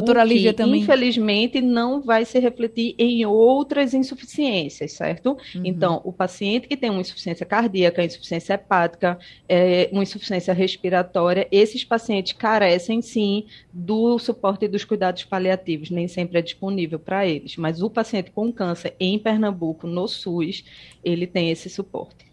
Doutora 0.00 0.24
Lívia 0.24 0.52
também. 0.52 0.80
Infelizmente, 0.80 1.60
não 1.60 2.00
vai 2.00 2.24
se 2.24 2.38
refletir 2.38 2.94
em 2.98 3.24
outras 3.24 3.94
insuficiências, 3.94 4.92
certo? 4.92 5.38
Uhum. 5.54 5.62
Então, 5.64 6.00
o 6.04 6.12
paciente 6.12 6.68
que 6.68 6.76
tem 6.76 6.90
uma 6.90 7.00
insuficiência 7.00 7.46
cardíaca, 7.46 8.04
insuficiência 8.04 8.54
hepática, 8.54 9.18
é, 9.48 9.88
uma 9.90 10.02
insuficiência 10.02 10.52
respiratória, 10.52 11.48
esses 11.50 11.84
pacientes 11.84 12.32
carecem 12.32 13.00
sim 13.00 13.46
do 13.72 14.18
suporte 14.18 14.68
dos 14.68 14.84
cuidados 14.84 15.24
paliativos, 15.24 15.90
nem 15.90 16.06
sempre 16.08 16.38
é 16.38 16.42
disponível 16.42 16.98
para 16.98 17.26
eles. 17.26 17.56
Mas 17.56 17.80
o 17.80 17.88
paciente 17.88 18.30
com 18.30 18.52
câncer 18.52 18.94
em 19.00 19.18
Pernambuco, 19.18 19.86
no 19.86 20.06
SUS, 20.06 20.64
ele 21.02 21.26
tem 21.26 21.50
esse 21.50 21.70
suporte. 21.70 22.26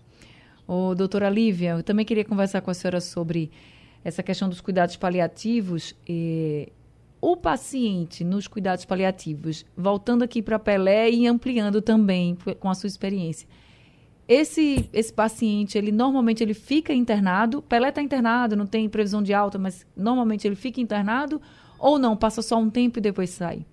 Ô, 0.67 0.93
doutora 0.95 1.29
Lívia, 1.29 1.71
eu 1.71 1.83
também 1.83 2.05
queria 2.05 2.25
conversar 2.25 2.61
com 2.61 2.71
a 2.71 2.73
senhora 2.73 3.01
sobre 3.01 3.51
essa 4.03 4.21
questão 4.21 4.49
dos 4.49 4.61
cuidados 4.61 4.95
paliativos. 4.95 5.95
E 6.07 6.69
o 7.25 7.37
paciente 7.37 8.21
nos 8.21 8.49
cuidados 8.49 8.83
paliativos, 8.83 9.65
voltando 9.77 10.23
aqui 10.23 10.41
para 10.41 10.59
Pelé 10.59 11.09
e 11.09 11.25
ampliando 11.25 11.81
também 11.81 12.37
com 12.59 12.69
a 12.69 12.75
sua 12.75 12.87
experiência, 12.87 13.47
esse, 14.27 14.89
esse 14.91 15.13
paciente, 15.13 15.77
ele 15.77 15.89
normalmente 15.89 16.43
ele 16.43 16.53
fica 16.53 16.93
internado, 16.93 17.61
Pelé 17.61 17.87
está 17.87 18.01
internado, 18.01 18.57
não 18.57 18.65
tem 18.65 18.89
previsão 18.89 19.23
de 19.23 19.33
alta, 19.33 19.57
mas 19.57 19.87
normalmente 19.95 20.45
ele 20.45 20.57
fica 20.57 20.81
internado 20.81 21.41
ou 21.79 21.97
não, 21.97 22.17
passa 22.17 22.41
só 22.41 22.57
um 22.57 22.69
tempo 22.69 22.99
e 22.99 23.01
depois 23.01 23.29
sai? 23.29 23.65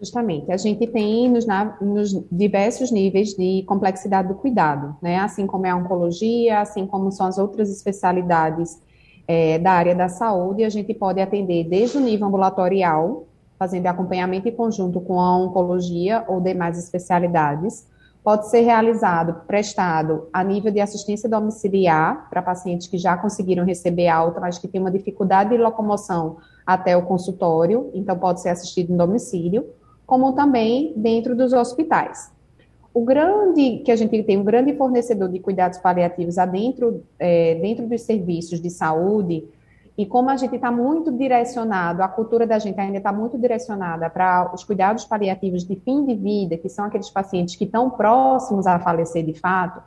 Justamente, 0.00 0.50
a 0.50 0.56
gente 0.56 0.88
tem 0.88 1.30
nos, 1.30 1.46
nos, 1.80 2.20
diversos 2.32 2.90
níveis 2.90 3.28
de 3.34 3.62
complexidade 3.62 4.26
do 4.26 4.34
cuidado, 4.34 4.96
né? 5.00 5.18
Assim 5.18 5.46
como 5.46 5.66
é 5.66 5.70
a 5.70 5.76
oncologia, 5.76 6.60
assim 6.60 6.84
como 6.84 7.12
são 7.12 7.26
as 7.26 7.38
outras 7.38 7.70
especialidades 7.70 8.84
é, 9.26 9.58
da 9.58 9.72
área 9.72 9.94
da 9.94 10.08
saúde, 10.08 10.64
a 10.64 10.68
gente 10.68 10.94
pode 10.94 11.20
atender 11.20 11.64
desde 11.64 11.98
o 11.98 12.00
nível 12.00 12.28
ambulatorial, 12.28 13.26
fazendo 13.58 13.86
acompanhamento 13.86 14.48
em 14.48 14.52
conjunto 14.52 15.00
com 15.00 15.20
a 15.20 15.36
oncologia 15.36 16.24
ou 16.28 16.40
demais 16.40 16.78
especialidades. 16.78 17.86
Pode 18.22 18.50
ser 18.50 18.60
realizado, 18.62 19.42
prestado 19.46 20.28
a 20.32 20.42
nível 20.42 20.72
de 20.72 20.80
assistência 20.80 21.28
domiciliar 21.28 22.28
para 22.28 22.42
pacientes 22.42 22.88
que 22.88 22.98
já 22.98 23.16
conseguiram 23.16 23.64
receber 23.64 24.08
alta, 24.08 24.40
mas 24.40 24.58
que 24.58 24.68
têm 24.68 24.80
uma 24.80 24.90
dificuldade 24.90 25.50
de 25.50 25.56
locomoção 25.56 26.38
até 26.66 26.96
o 26.96 27.02
consultório, 27.02 27.90
então 27.94 28.18
pode 28.18 28.40
ser 28.40 28.48
assistido 28.48 28.92
em 28.92 28.96
domicílio, 28.96 29.66
como 30.04 30.32
também 30.32 30.92
dentro 30.96 31.36
dos 31.36 31.52
hospitais 31.52 32.35
o 32.96 33.04
grande 33.04 33.82
que 33.84 33.92
a 33.92 33.96
gente 33.96 34.22
tem 34.22 34.38
um 34.38 34.42
grande 34.42 34.74
fornecedor 34.74 35.28
de 35.28 35.38
cuidados 35.38 35.78
paliativos 35.78 36.38
adentro 36.38 37.04
é, 37.18 37.54
dentro 37.56 37.86
dos 37.86 38.00
serviços 38.00 38.58
de 38.58 38.70
saúde 38.70 39.44
e 39.98 40.06
como 40.06 40.30
a 40.30 40.36
gente 40.38 40.54
está 40.54 40.72
muito 40.72 41.12
direcionado, 41.12 42.02
a 42.02 42.08
cultura 42.08 42.46
da 42.46 42.58
gente 42.58 42.80
ainda 42.80 42.96
está 42.96 43.12
muito 43.12 43.36
direcionada 43.36 44.08
para 44.08 44.50
os 44.54 44.64
cuidados 44.64 45.04
paliativos 45.04 45.62
de 45.62 45.76
fim 45.76 46.06
de 46.06 46.14
vida, 46.14 46.56
que 46.56 46.70
são 46.70 46.86
aqueles 46.86 47.10
pacientes 47.10 47.54
que 47.54 47.64
estão 47.64 47.90
próximos 47.90 48.66
a 48.66 48.78
falecer 48.78 49.22
de 49.22 49.34
fato, 49.34 49.82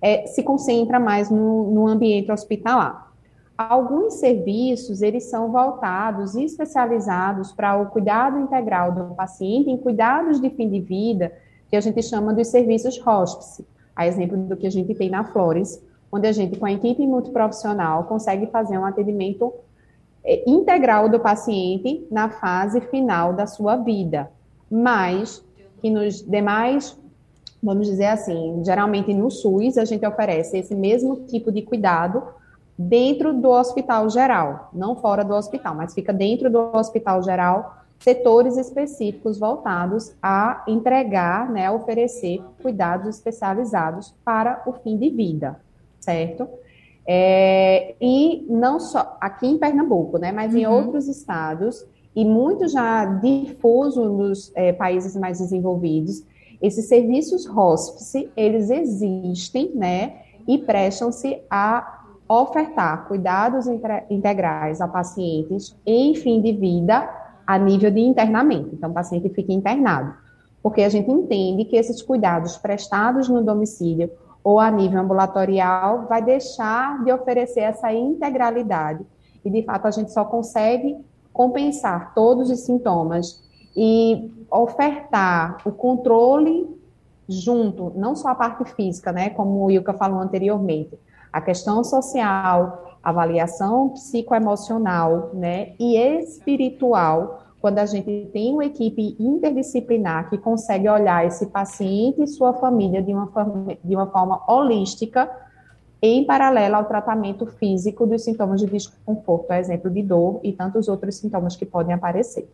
é, 0.00 0.26
se 0.26 0.42
concentra 0.42 0.98
mais 0.98 1.28
no, 1.28 1.70
no 1.70 1.86
ambiente 1.86 2.32
hospitalar. 2.32 3.12
Alguns 3.56 4.14
serviços, 4.14 5.02
eles 5.02 5.24
são 5.24 5.52
voltados 5.52 6.34
e 6.34 6.44
especializados 6.44 7.52
para 7.52 7.76
o 7.76 7.86
cuidado 7.90 8.38
integral 8.38 8.92
do 8.92 9.14
paciente 9.14 9.68
em 9.68 9.76
cuidados 9.76 10.40
de 10.40 10.48
fim 10.48 10.70
de 10.70 10.80
vida, 10.80 11.32
que 11.68 11.76
a 11.76 11.80
gente 11.80 12.02
chama 12.02 12.32
dos 12.32 12.48
serviços 12.48 13.00
hospice, 13.04 13.66
a 13.94 14.06
exemplo 14.06 14.36
do 14.36 14.56
que 14.56 14.66
a 14.66 14.70
gente 14.70 14.94
tem 14.94 15.10
na 15.10 15.24
Flores, 15.24 15.82
onde 16.10 16.26
a 16.26 16.32
gente, 16.32 16.58
com 16.58 16.66
a 16.66 16.72
equipe 16.72 17.06
multiprofissional, 17.06 18.04
consegue 18.04 18.46
fazer 18.46 18.78
um 18.78 18.84
atendimento 18.84 19.52
é, 20.24 20.48
integral 20.48 21.08
do 21.08 21.20
paciente 21.20 22.06
na 22.10 22.28
fase 22.28 22.80
final 22.80 23.32
da 23.32 23.46
sua 23.46 23.76
vida, 23.76 24.30
mas 24.70 25.44
que 25.80 25.90
nos 25.90 26.22
demais, 26.22 26.98
vamos 27.62 27.86
dizer 27.86 28.06
assim, 28.06 28.62
geralmente 28.64 29.12
no 29.12 29.30
SUS, 29.30 29.78
a 29.78 29.84
gente 29.84 30.06
oferece 30.06 30.58
esse 30.58 30.74
mesmo 30.74 31.26
tipo 31.26 31.52
de 31.52 31.62
cuidado 31.62 32.22
dentro 32.78 33.32
do 33.32 33.50
hospital 33.50 34.10
geral, 34.10 34.70
não 34.72 34.96
fora 34.96 35.24
do 35.24 35.34
hospital, 35.34 35.74
mas 35.74 35.94
fica 35.94 36.12
dentro 36.12 36.50
do 36.50 36.76
hospital 36.76 37.22
geral, 37.22 37.85
setores 37.98 38.56
específicos 38.56 39.38
voltados 39.38 40.14
a 40.22 40.64
entregar, 40.68 41.50
né, 41.50 41.70
oferecer 41.70 42.42
cuidados 42.62 43.08
especializados 43.08 44.14
para 44.24 44.62
o 44.66 44.72
fim 44.72 44.96
de 44.96 45.10
vida, 45.10 45.60
certo? 45.98 46.48
É, 47.06 47.94
e 48.00 48.44
não 48.48 48.80
só 48.80 49.16
aqui 49.20 49.46
em 49.46 49.58
Pernambuco, 49.58 50.18
né, 50.18 50.32
mas 50.32 50.52
uhum. 50.52 50.60
em 50.60 50.66
outros 50.66 51.08
estados 51.08 51.86
e 52.14 52.24
muito 52.24 52.68
já 52.68 53.04
difuso 53.04 54.04
nos 54.04 54.52
é, 54.54 54.72
países 54.72 55.16
mais 55.16 55.38
desenvolvidos, 55.38 56.24
esses 56.60 56.88
serviços 56.88 57.46
hospice, 57.46 58.30
eles 58.36 58.70
existem, 58.70 59.72
né, 59.74 60.22
e 60.48 60.58
prestam-se 60.58 61.40
a 61.50 62.04
ofertar 62.28 63.06
cuidados 63.06 63.66
integrais 64.10 64.80
a 64.80 64.88
pacientes 64.88 65.76
em 65.86 66.14
fim 66.14 66.40
de 66.40 66.52
vida 66.52 67.08
a 67.46 67.58
nível 67.58 67.90
de 67.90 68.00
internamento. 68.00 68.70
Então, 68.72 68.90
o 68.90 68.94
paciente 68.94 69.28
fica 69.30 69.52
internado, 69.52 70.14
porque 70.62 70.82
a 70.82 70.88
gente 70.88 71.10
entende 71.10 71.64
que 71.64 71.76
esses 71.76 72.02
cuidados 72.02 72.56
prestados 72.56 73.28
no 73.28 73.42
domicílio 73.42 74.10
ou 74.42 74.60
a 74.60 74.70
nível 74.70 75.00
ambulatorial 75.00 76.06
vai 76.08 76.22
deixar 76.22 77.02
de 77.04 77.12
oferecer 77.12 77.60
essa 77.60 77.92
integralidade. 77.92 79.04
E, 79.44 79.50
de 79.50 79.62
fato, 79.62 79.86
a 79.86 79.90
gente 79.90 80.12
só 80.12 80.24
consegue 80.24 80.96
compensar 81.32 82.14
todos 82.14 82.50
os 82.50 82.60
sintomas 82.60 83.42
e 83.76 84.30
ofertar 84.50 85.58
o 85.64 85.72
controle 85.72 86.66
junto, 87.28 87.92
não 87.96 88.14
só 88.14 88.28
a 88.28 88.34
parte 88.34 88.64
física, 88.72 89.12
né, 89.12 89.30
como 89.30 89.64
o 89.64 89.70
Ilka 89.70 89.92
falou 89.92 90.20
anteriormente, 90.20 90.98
a 91.32 91.40
questão 91.40 91.82
social, 91.84 92.85
avaliação 93.08 93.90
psicoemocional, 93.90 95.30
né, 95.32 95.74
e 95.78 95.96
espiritual, 95.96 97.42
quando 97.60 97.78
a 97.78 97.86
gente 97.86 98.28
tem 98.32 98.52
uma 98.52 98.64
equipe 98.64 99.16
interdisciplinar 99.18 100.28
que 100.28 100.36
consegue 100.36 100.88
olhar 100.88 101.24
esse 101.24 101.46
paciente 101.46 102.22
e 102.22 102.26
sua 102.26 102.52
família 102.54 103.02
de 103.02 103.12
uma, 103.12 103.30
de 103.82 103.94
uma 103.94 104.06
forma 104.08 104.42
holística, 104.48 105.30
em 106.02 106.24
paralelo 106.24 106.76
ao 106.76 106.84
tratamento 106.84 107.46
físico 107.46 108.06
dos 108.06 108.22
sintomas 108.22 108.60
de 108.60 108.66
desconforto, 108.66 109.50
a 109.50 109.58
exemplo 109.58 109.90
de 109.90 110.02
dor 110.02 110.40
e 110.42 110.52
tantos 110.52 110.88
outros 110.88 111.16
sintomas 111.16 111.56
que 111.56 111.64
podem 111.64 111.94
aparecer. 111.94 112.48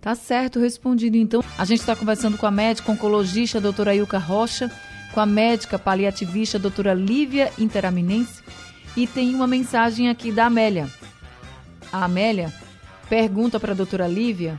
Tá 0.00 0.14
certo, 0.14 0.60
respondido 0.60 1.16
então. 1.16 1.42
A 1.58 1.64
gente 1.64 1.80
está 1.80 1.96
conversando 1.96 2.38
com 2.38 2.46
a 2.46 2.50
médica 2.50 2.92
oncologista, 2.92 3.60
doutora 3.60 3.94
Ilka 3.94 4.18
Rocha, 4.18 4.70
com 5.12 5.20
a 5.20 5.26
médica 5.26 5.78
paliativista, 5.78 6.58
doutora 6.58 6.94
Lívia 6.94 7.50
Interaminense, 7.58 8.42
e 8.96 9.06
tem 9.06 9.34
uma 9.34 9.46
mensagem 9.46 10.08
aqui 10.08 10.32
da 10.32 10.46
Amélia. 10.46 10.90
A 11.92 12.04
Amélia 12.04 12.52
pergunta 13.08 13.60
para 13.60 13.72
a 13.72 13.76
doutora 13.76 14.08
Lívia 14.08 14.58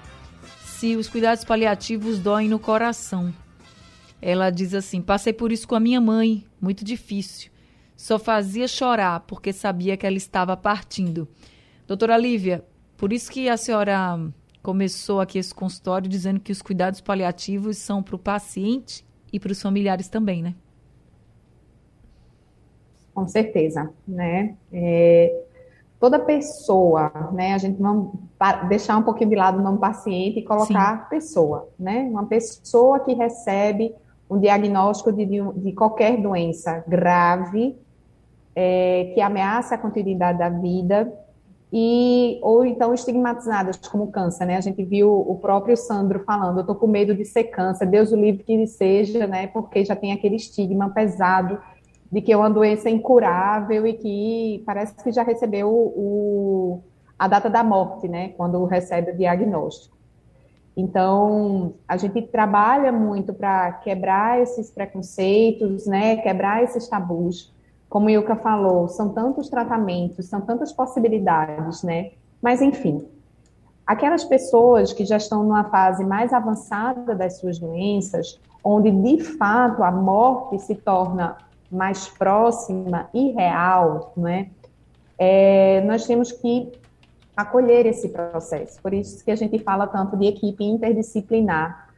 se 0.63 0.95
os 0.95 1.09
cuidados 1.09 1.43
paliativos 1.43 2.19
doem 2.19 2.47
no 2.47 2.59
coração. 2.59 3.33
Ela 4.21 4.51
diz 4.51 4.75
assim: 4.75 5.01
passei 5.01 5.33
por 5.33 5.51
isso 5.51 5.67
com 5.67 5.73
a 5.73 5.79
minha 5.79 5.99
mãe, 5.99 6.45
muito 6.61 6.85
difícil. 6.85 7.51
Só 7.95 8.19
fazia 8.19 8.67
chorar 8.67 9.21
porque 9.21 9.51
sabia 9.51 9.97
que 9.97 10.05
ela 10.05 10.17
estava 10.17 10.55
partindo. 10.55 11.27
Doutora 11.87 12.15
Lívia, 12.15 12.63
por 12.95 13.11
isso 13.11 13.31
que 13.31 13.49
a 13.49 13.57
senhora 13.57 14.19
começou 14.61 15.19
aqui 15.19 15.39
esse 15.39 15.53
consultório 15.53 16.07
dizendo 16.07 16.39
que 16.39 16.51
os 16.51 16.61
cuidados 16.61 17.01
paliativos 17.01 17.77
são 17.77 18.03
para 18.03 18.15
o 18.15 18.19
paciente 18.19 19.03
e 19.33 19.39
para 19.39 19.51
os 19.51 19.61
familiares 19.61 20.09
também, 20.09 20.43
né? 20.43 20.53
Com 23.17 23.27
certeza, 23.27 23.89
né? 24.07 24.53
É, 24.71 25.41
toda 25.99 26.19
pessoa, 26.19 27.31
né? 27.33 27.55
A 27.55 27.57
gente 27.57 27.81
vamos 27.81 28.11
deixar 28.69 28.95
um 28.95 29.01
pouquinho 29.01 29.31
de 29.31 29.35
lado 29.35 29.57
o 29.57 29.63
nome 29.63 29.79
paciente 29.79 30.37
e 30.37 30.43
colocar 30.43 31.01
Sim. 31.01 31.09
pessoa, 31.09 31.67
né? 31.79 32.07
Uma 32.11 32.27
pessoa 32.27 32.99
que 32.99 33.15
recebe 33.15 33.91
um 34.29 34.37
diagnóstico 34.39 35.11
de, 35.11 35.25
de 35.25 35.71
qualquer 35.71 36.21
doença 36.21 36.83
grave 36.87 37.75
é, 38.55 39.11
que 39.15 39.19
ameaça 39.19 39.73
a 39.73 39.79
continuidade 39.79 40.37
da 40.37 40.49
vida 40.49 41.11
e 41.73 42.37
ou 42.43 42.63
então 42.67 42.93
estigmatizadas 42.93 43.77
como 43.77 44.11
câncer, 44.11 44.45
né? 44.45 44.57
A 44.57 44.61
gente 44.61 44.83
viu 44.83 45.11
o 45.11 45.39
próprio 45.39 45.75
Sandro 45.75 46.19
falando, 46.19 46.59
eu 46.59 46.67
tô 46.67 46.75
com 46.75 46.85
medo 46.85 47.15
de 47.15 47.25
ser 47.25 47.45
câncer, 47.45 47.87
Deus 47.87 48.11
o 48.11 48.15
livre 48.15 48.43
que 48.43 48.53
ele 48.53 48.67
seja, 48.67 49.25
né? 49.25 49.47
Porque 49.47 49.83
já 49.83 49.95
tem 49.95 50.11
aquele 50.11 50.35
estigma 50.35 50.91
pesado 50.91 51.57
de 52.11 52.21
que 52.21 52.31
é 52.31 52.37
uma 52.37 52.49
doença 52.49 52.89
incurável 52.89 53.85
e 53.85 53.93
que 53.93 54.63
parece 54.65 54.95
que 55.03 55.11
já 55.11 55.23
recebeu 55.23 55.69
o, 55.69 56.81
a 57.17 57.27
data 57.27 57.49
da 57.49 57.63
morte, 57.63 58.07
né, 58.07 58.29
quando 58.29 58.63
recebe 58.65 59.11
o 59.11 59.17
diagnóstico. 59.17 59.97
Então, 60.75 61.73
a 61.87 61.97
gente 61.97 62.21
trabalha 62.21 62.91
muito 62.91 63.33
para 63.33 63.73
quebrar 63.73 64.39
esses 64.39 64.69
preconceitos, 64.69 65.87
né, 65.87 66.17
quebrar 66.17 66.63
esses 66.63 66.87
tabus. 66.87 67.51
Como 67.89 68.05
o 68.05 68.09
Ilka 68.09 68.35
falou, 68.35 68.87
são 68.87 69.09
tantos 69.09 69.49
tratamentos, 69.49 70.27
são 70.27 70.41
tantas 70.41 70.71
possibilidades, 70.71 71.81
né? 71.81 72.11
Mas, 72.41 72.61
enfim, 72.61 73.07
aquelas 73.87 74.23
pessoas 74.23 74.93
que 74.93 75.03
já 75.03 75.17
estão 75.17 75.43
numa 75.43 75.63
fase 75.63 76.05
mais 76.05 76.31
avançada 76.31 77.15
das 77.15 77.39
suas 77.39 77.57
doenças, 77.57 78.39
onde 78.63 78.91
de 78.91 79.23
fato 79.23 79.81
a 79.81 79.91
morte 79.91 80.59
se 80.59 80.75
torna 80.75 81.37
mais 81.71 82.07
próxima 82.07 83.09
e 83.13 83.31
real, 83.31 84.13
não 84.15 84.27
é? 84.27 84.49
é? 85.17 85.81
nós 85.81 86.05
temos 86.05 86.31
que 86.31 86.71
acolher 87.35 87.85
esse 87.85 88.09
processo. 88.09 88.81
Por 88.81 88.93
isso 88.93 89.23
que 89.23 89.31
a 89.31 89.35
gente 89.35 89.59
fala 89.59 89.85
tanto 89.85 90.17
de 90.17 90.25
equipe 90.25 90.63
interdisciplinar 90.63 91.89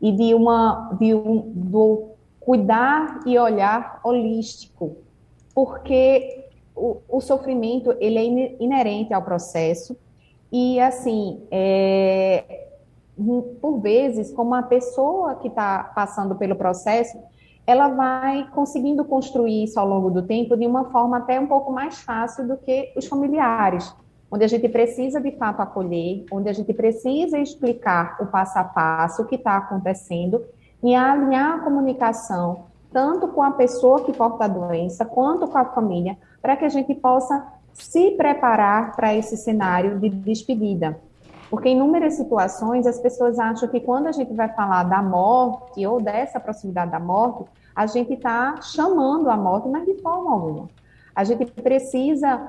e 0.00 0.10
de 0.10 0.34
uma 0.34 0.96
de 0.98 1.14
um, 1.14 1.52
do 1.54 2.10
cuidar 2.40 3.20
e 3.26 3.38
olhar 3.38 4.00
holístico, 4.02 4.96
porque 5.54 6.48
o, 6.74 6.96
o 7.08 7.20
sofrimento 7.20 7.94
ele 8.00 8.18
é 8.18 8.62
inerente 8.62 9.12
ao 9.12 9.22
processo 9.22 9.96
e 10.50 10.80
assim 10.80 11.42
é, 11.50 12.66
por 13.60 13.78
vezes 13.78 14.32
como 14.32 14.54
a 14.54 14.62
pessoa 14.62 15.34
que 15.36 15.48
está 15.48 15.84
passando 15.94 16.34
pelo 16.34 16.56
processo 16.56 17.18
ela 17.70 17.88
vai 17.88 18.48
conseguindo 18.52 19.04
construir 19.04 19.64
isso 19.64 19.78
ao 19.78 19.86
longo 19.86 20.10
do 20.10 20.22
tempo 20.22 20.56
de 20.56 20.66
uma 20.66 20.86
forma 20.90 21.18
até 21.18 21.38
um 21.38 21.46
pouco 21.46 21.72
mais 21.72 22.00
fácil 22.00 22.46
do 22.46 22.56
que 22.56 22.92
os 22.96 23.06
familiares, 23.06 23.94
onde 24.30 24.44
a 24.44 24.48
gente 24.48 24.68
precisa 24.68 25.20
de 25.20 25.30
fato 25.32 25.60
acolher, 25.60 26.24
onde 26.32 26.48
a 26.48 26.52
gente 26.52 26.72
precisa 26.74 27.38
explicar 27.38 28.16
o 28.20 28.26
passo 28.26 28.58
a 28.58 28.64
passo, 28.64 29.22
o 29.22 29.26
que 29.26 29.36
está 29.36 29.56
acontecendo 29.56 30.44
e 30.82 30.94
alinhar 30.94 31.58
a 31.58 31.60
comunicação 31.60 32.70
tanto 32.92 33.28
com 33.28 33.42
a 33.42 33.52
pessoa 33.52 34.04
que 34.04 34.12
porta 34.12 34.44
a 34.44 34.48
doença 34.48 35.04
quanto 35.04 35.46
com 35.46 35.58
a 35.58 35.64
família, 35.64 36.18
para 36.42 36.56
que 36.56 36.64
a 36.64 36.68
gente 36.68 36.94
possa 36.94 37.46
se 37.72 38.10
preparar 38.12 38.96
para 38.96 39.14
esse 39.14 39.36
cenário 39.36 39.98
de 40.00 40.08
despedida. 40.08 41.00
Porque 41.50 41.68
em 41.68 41.76
inúmeras 41.76 42.14
situações 42.14 42.86
as 42.86 43.00
pessoas 43.00 43.38
acham 43.38 43.68
que 43.68 43.80
quando 43.80 44.06
a 44.06 44.12
gente 44.12 44.32
vai 44.32 44.48
falar 44.50 44.84
da 44.84 45.02
morte 45.02 45.84
ou 45.84 46.00
dessa 46.00 46.38
proximidade 46.38 46.92
da 46.92 47.00
morte, 47.00 47.44
a 47.74 47.86
gente 47.86 48.12
está 48.12 48.60
chamando 48.62 49.28
a 49.28 49.36
morte, 49.36 49.68
mas 49.68 49.84
de 49.84 50.00
forma 50.00 50.32
alguma. 50.32 50.68
A 51.14 51.24
gente 51.24 51.44
precisa 51.46 52.40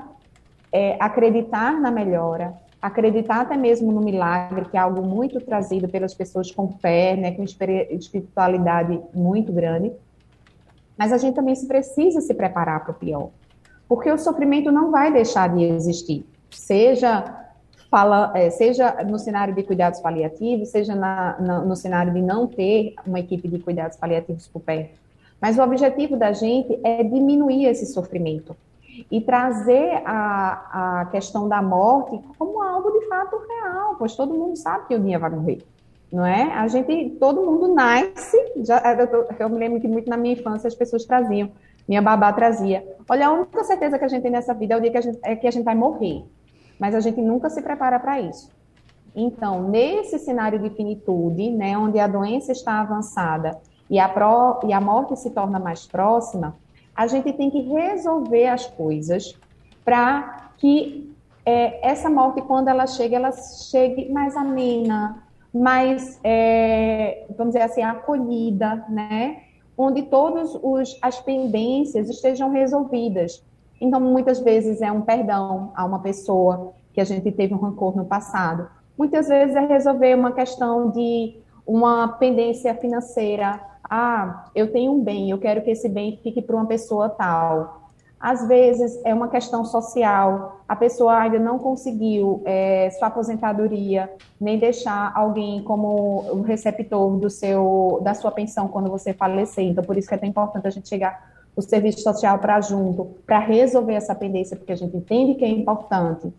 é, 0.72 0.98
acreditar 1.00 1.82
na 1.82 1.90
melhora, 1.90 2.54
acreditar 2.80 3.42
até 3.42 3.58
mesmo 3.58 3.92
no 3.92 4.02
milagre, 4.02 4.66
que 4.66 4.78
é 4.78 4.80
algo 4.80 5.02
muito 5.02 5.42
trazido 5.42 5.90
pelas 5.90 6.14
pessoas 6.14 6.52
com 6.52 6.70
fé, 6.70 7.16
né, 7.16 7.32
com 7.32 7.44
espiritualidade 7.44 9.02
muito 9.16 9.52
grande. 9.52 9.92
Mas 10.96 11.12
a 11.12 11.18
gente 11.18 11.34
também 11.34 11.56
precisa 11.66 12.22
se 12.22 12.34
preparar 12.36 12.84
para 12.84 12.92
o 12.92 12.94
pior, 12.94 13.30
porque 13.88 14.12
o 14.12 14.18
sofrimento 14.18 14.72
não 14.72 14.92
vai 14.92 15.12
deixar 15.12 15.50
de 15.50 15.64
existir, 15.64 16.24
seja 16.52 17.41
fala, 17.92 18.32
é, 18.34 18.50
seja 18.50 19.04
no 19.04 19.20
cenário 19.20 19.54
de 19.54 19.62
cuidados 19.64 20.00
paliativos, 20.00 20.70
seja 20.70 20.96
na, 20.96 21.36
na, 21.38 21.60
no 21.60 21.76
cenário 21.76 22.14
de 22.14 22.22
não 22.22 22.48
ter 22.48 22.96
uma 23.06 23.20
equipe 23.20 23.50
de 23.50 23.60
cuidados 23.60 23.98
paliativos 23.98 24.48
por 24.48 24.62
perto. 24.62 24.98
Mas 25.42 25.58
o 25.58 25.62
objetivo 25.62 26.16
da 26.16 26.32
gente 26.32 26.80
é 26.84 27.04
diminuir 27.04 27.66
esse 27.66 27.86
sofrimento 27.88 28.56
e 29.12 29.20
trazer 29.20 30.02
a, 30.06 31.02
a 31.02 31.06
questão 31.08 31.50
da 31.50 31.62
morte 31.62 32.18
como 32.40 32.62
algo 32.62 32.92
de 32.98 33.08
fato 33.08 33.38
real, 33.38 33.96
pois 34.00 34.16
todo 34.16 34.34
mundo 34.34 34.56
sabe 34.56 34.88
que 34.88 34.96
o 34.96 35.00
dia 35.00 35.20
vai 35.20 35.30
morrer, 35.30 35.62
não 36.12 36.26
é? 36.26 36.44
A 36.54 36.68
gente, 36.70 37.18
todo 37.20 37.42
mundo 37.42 37.74
nasce, 37.74 38.38
já, 38.64 38.82
eu, 38.94 39.28
eu 39.38 39.50
me 39.50 39.58
lembro 39.58 39.82
que 39.82 39.88
muito 39.88 40.10
na 40.10 40.16
minha 40.16 40.36
infância 40.36 40.68
as 40.68 40.76
pessoas 40.76 41.04
traziam, 41.04 41.52
minha 41.88 42.02
babá 42.02 42.32
trazia, 42.32 42.86
olha, 43.10 43.28
a 43.28 43.34
única 43.34 43.64
certeza 43.66 44.00
que 44.00 44.06
a 44.06 44.08
gente 44.08 44.22
tem 44.22 44.32
nessa 44.32 44.54
vida 44.54 44.76
é 44.76 44.78
o 44.78 44.82
dia 44.82 44.92
que 44.92 44.98
a 44.98 45.02
gente, 45.02 45.20
é 45.24 45.36
que 45.36 45.48
a 45.48 45.52
gente 45.52 45.66
vai 45.66 45.76
morrer, 45.76 46.24
mas 46.82 46.96
a 46.96 47.00
gente 47.00 47.22
nunca 47.22 47.48
se 47.48 47.62
prepara 47.62 48.00
para 48.00 48.20
isso. 48.20 48.50
Então, 49.16 49.70
nesse 49.70 50.18
cenário 50.18 50.58
de 50.58 50.72
finitude, 50.72 51.52
né, 51.52 51.78
onde 51.78 52.00
a 52.00 52.08
doença 52.08 52.52
está 52.52 52.82
avançada 52.82 53.60
e 53.88 54.00
a, 54.00 54.12
e 54.66 54.74
a 54.74 54.82
morte 54.82 55.16
se 55.16 55.30
torna 55.30 55.60
mais 55.60 55.86
próxima, 55.86 56.58
a 56.96 57.06
gente 57.06 57.32
tem 57.34 57.52
que 57.52 57.62
resolver 57.62 58.48
as 58.48 58.66
coisas 58.66 59.38
para 59.86 60.54
que 60.58 61.16
é, 61.46 61.88
essa 61.88 62.10
morte, 62.10 62.42
quando 62.42 62.68
ela 62.68 62.88
chega, 62.88 63.16
ela 63.16 63.32
chegue 63.32 64.12
mais 64.12 64.36
amena, 64.36 65.24
mais, 65.54 66.20
é, 66.24 67.26
vamos 67.38 67.54
dizer 67.54 67.66
assim, 67.66 67.84
acolhida, 67.84 68.86
né? 68.90 69.44
Onde 69.78 70.04
todas 70.04 70.58
as 71.00 71.20
pendências 71.20 72.10
estejam 72.10 72.50
resolvidas. 72.50 73.44
Então, 73.82 74.00
muitas 74.00 74.40
vezes 74.40 74.80
é 74.80 74.92
um 74.92 75.02
perdão 75.02 75.72
a 75.76 75.84
uma 75.84 76.00
pessoa 76.00 76.74
que 76.94 77.02
a 77.02 77.04
gente 77.04 77.32
teve 77.32 77.54
um 77.54 77.58
rancor 77.58 77.98
no 77.98 78.06
passado. 78.06 78.70
Muitas 78.96 79.28
vezes 79.28 79.56
é 79.56 79.66
resolver 79.66 80.14
uma 80.16 80.32
questão 80.32 80.92
de 80.92 81.38
uma 81.66 82.08
pendência 82.08 82.76
financeira, 82.76 83.60
ah, 83.90 84.46
eu 84.54 84.72
tenho 84.72 84.94
um 84.94 85.04
bem, 85.04 85.32
eu 85.32 85.38
quero 85.38 85.62
que 85.64 85.72
esse 85.72 85.90
bem 85.90 86.20
fique 86.22 86.42
para 86.42 86.56
uma 86.56 86.66
pessoa 86.66 87.10
tal. 87.10 87.82
Às 88.20 88.48
vezes 88.48 89.02
é 89.04 89.14
uma 89.16 89.28
questão 89.28 89.66
social, 89.66 90.62
a 90.70 90.76
pessoa 90.76 91.18
ainda 91.18 91.40
não 91.40 91.58
conseguiu 91.58 92.42
é, 92.46 92.90
sua 92.92 93.08
aposentadoria, 93.08 94.14
nem 94.40 94.60
deixar 94.60 95.12
alguém 95.16 95.64
como 95.64 96.24
o 96.32 96.42
receptor 96.44 97.18
do 97.18 97.32
seu, 97.32 98.00
da 98.04 98.14
sua 98.14 98.30
pensão 98.32 98.68
quando 98.68 98.92
você 98.92 99.12
falecer. 99.12 99.66
Então, 99.66 99.84
por 99.84 99.98
isso 99.98 100.08
que 100.08 100.14
é 100.14 100.18
tão 100.20 100.30
importante 100.30 100.68
a 100.68 100.70
gente 100.70 100.88
chegar 100.88 101.31
o 101.56 101.62
serviço 101.62 102.02
social 102.02 102.40
para 102.40 102.62
junto, 102.62 103.06
para 103.26 103.40
resolver 103.40 103.94
essa 103.94 104.16
pendência, 104.16 104.56
porque 104.56 104.72
a 104.72 104.76
gente 104.76 104.96
entende 104.96 105.36
que 105.36 105.46
é 105.46 105.50
importante. 105.50 106.32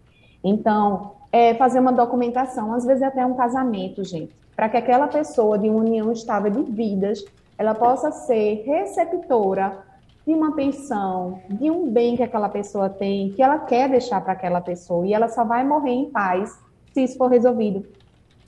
Então, 0.42 1.12
é 1.30 1.54
fazer 1.54 1.80
uma 1.80 1.92
documentação, 1.92 2.74
às 2.74 2.84
vezes 2.84 3.02
é 3.02 3.06
até 3.06 3.24
um 3.24 3.34
casamento, 3.34 4.04
gente, 4.04 4.34
para 4.54 4.68
que 4.68 4.76
aquela 4.76 5.08
pessoa 5.08 5.58
de 5.58 5.68
união 5.68 6.12
estável 6.12 6.50
de 6.50 6.62
vidas 6.62 7.24
ela 7.56 7.74
possa 7.74 8.10
ser 8.10 8.64
receptora 8.66 9.78
de 10.26 10.32
uma 10.32 10.54
pensão, 10.54 11.40
de 11.48 11.70
um 11.70 11.90
bem 11.90 12.16
que 12.16 12.22
aquela 12.22 12.48
pessoa 12.48 12.88
tem, 12.88 13.30
que 13.32 13.42
ela 13.42 13.58
quer 13.58 13.88
deixar 13.88 14.20
para 14.20 14.32
aquela 14.32 14.60
pessoa, 14.60 15.06
e 15.06 15.12
ela 15.12 15.28
só 15.28 15.44
vai 15.44 15.64
morrer 15.64 15.92
em 15.92 16.10
paz 16.10 16.58
se 16.92 17.02
isso 17.02 17.16
for 17.16 17.28
resolvido. 17.28 17.84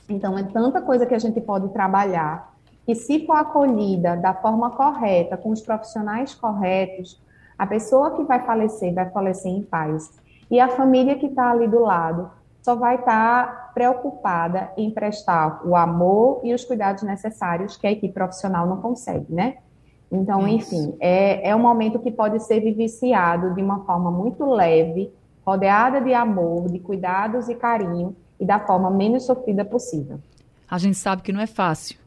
Então, 0.08 0.36
é 0.38 0.42
tanta 0.42 0.80
coisa 0.82 1.06
que 1.06 1.14
a 1.14 1.18
gente 1.18 1.40
pode 1.40 1.68
trabalhar, 1.70 2.53
que 2.84 2.94
se 2.94 3.26
for 3.26 3.36
acolhida 3.36 4.16
da 4.16 4.34
forma 4.34 4.70
correta, 4.70 5.36
com 5.36 5.50
os 5.50 5.60
profissionais 5.60 6.34
corretos, 6.34 7.20
a 7.58 7.66
pessoa 7.66 8.16
que 8.16 8.24
vai 8.24 8.44
falecer 8.44 8.92
vai 8.92 9.08
falecer 9.10 9.50
em 9.50 9.62
paz. 9.62 10.12
E 10.50 10.60
a 10.60 10.68
família 10.68 11.16
que 11.16 11.26
está 11.26 11.50
ali 11.50 11.66
do 11.66 11.80
lado 11.80 12.30
só 12.62 12.74
vai 12.74 12.96
estar 12.96 13.46
tá 13.46 13.70
preocupada 13.74 14.70
em 14.76 14.90
prestar 14.90 15.60
o 15.66 15.76
amor 15.76 16.40
e 16.44 16.54
os 16.54 16.64
cuidados 16.64 17.02
necessários 17.02 17.76
que 17.76 17.86
a 17.86 17.92
equipe 17.92 18.12
profissional 18.12 18.66
não 18.66 18.78
consegue, 18.78 19.32
né? 19.32 19.56
Então, 20.10 20.46
Isso. 20.46 20.74
enfim, 20.74 20.96
é, 21.00 21.48
é 21.50 21.56
um 21.56 21.60
momento 21.60 21.98
que 21.98 22.10
pode 22.10 22.40
ser 22.40 22.60
vivenciado 22.60 23.54
de 23.54 23.62
uma 23.62 23.84
forma 23.84 24.10
muito 24.10 24.44
leve, 24.44 25.12
rodeada 25.44 26.00
de 26.00 26.14
amor, 26.14 26.70
de 26.70 26.78
cuidados 26.78 27.48
e 27.48 27.54
carinho, 27.54 28.14
e 28.38 28.44
da 28.44 28.58
forma 28.58 28.90
menos 28.90 29.24
sofrida 29.24 29.64
possível. 29.64 30.20
A 30.70 30.78
gente 30.78 30.96
sabe 30.96 31.22
que 31.22 31.32
não 31.32 31.40
é 31.40 31.46
fácil, 31.46 31.98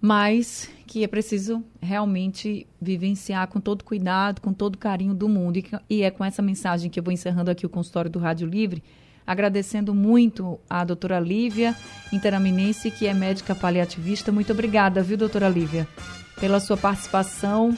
mas 0.00 0.70
que 0.86 1.04
é 1.04 1.06
preciso 1.06 1.62
realmente 1.80 2.66
vivenciar 2.80 3.46
com 3.48 3.60
todo 3.60 3.84
cuidado, 3.84 4.40
com 4.40 4.52
todo 4.52 4.78
carinho 4.78 5.14
do 5.14 5.28
mundo. 5.28 5.58
E, 5.58 5.64
e 5.88 6.02
é 6.02 6.10
com 6.10 6.24
essa 6.24 6.42
mensagem 6.42 6.90
que 6.90 6.98
eu 6.98 7.04
vou 7.04 7.12
encerrando 7.12 7.50
aqui 7.50 7.64
o 7.64 7.68
consultório 7.68 8.10
do 8.10 8.18
Rádio 8.18 8.48
Livre 8.48 8.82
agradecendo 9.30 9.94
muito 9.94 10.58
a 10.68 10.82
doutora 10.82 11.20
Lívia 11.20 11.76
Interaminense, 12.12 12.90
que 12.90 13.06
é 13.06 13.14
médica 13.14 13.54
paliativista. 13.54 14.32
Muito 14.32 14.52
obrigada, 14.52 15.04
viu, 15.04 15.16
doutora 15.16 15.48
Lívia, 15.48 15.86
pela 16.40 16.58
sua 16.58 16.76
participação, 16.76 17.76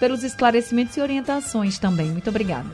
pelos 0.00 0.22
esclarecimentos 0.22 0.96
e 0.96 1.02
orientações 1.02 1.78
também. 1.78 2.10
Muito 2.10 2.30
obrigada. 2.30 2.70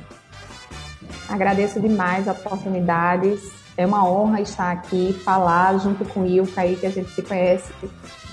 Agradeço 1.29 1.81
demais 1.81 2.29
a 2.29 2.33
oportunidade. 2.33 3.37
É 3.77 3.85
uma 3.85 4.09
honra 4.09 4.41
estar 4.41 4.71
aqui, 4.71 5.13
falar 5.25 5.77
junto 5.79 6.05
com 6.05 6.21
o 6.21 6.27
Ilka 6.27 6.61
aí, 6.61 6.77
que 6.77 6.87
a 6.87 6.91
gente 6.91 7.11
se 7.11 7.21
conhece 7.21 7.73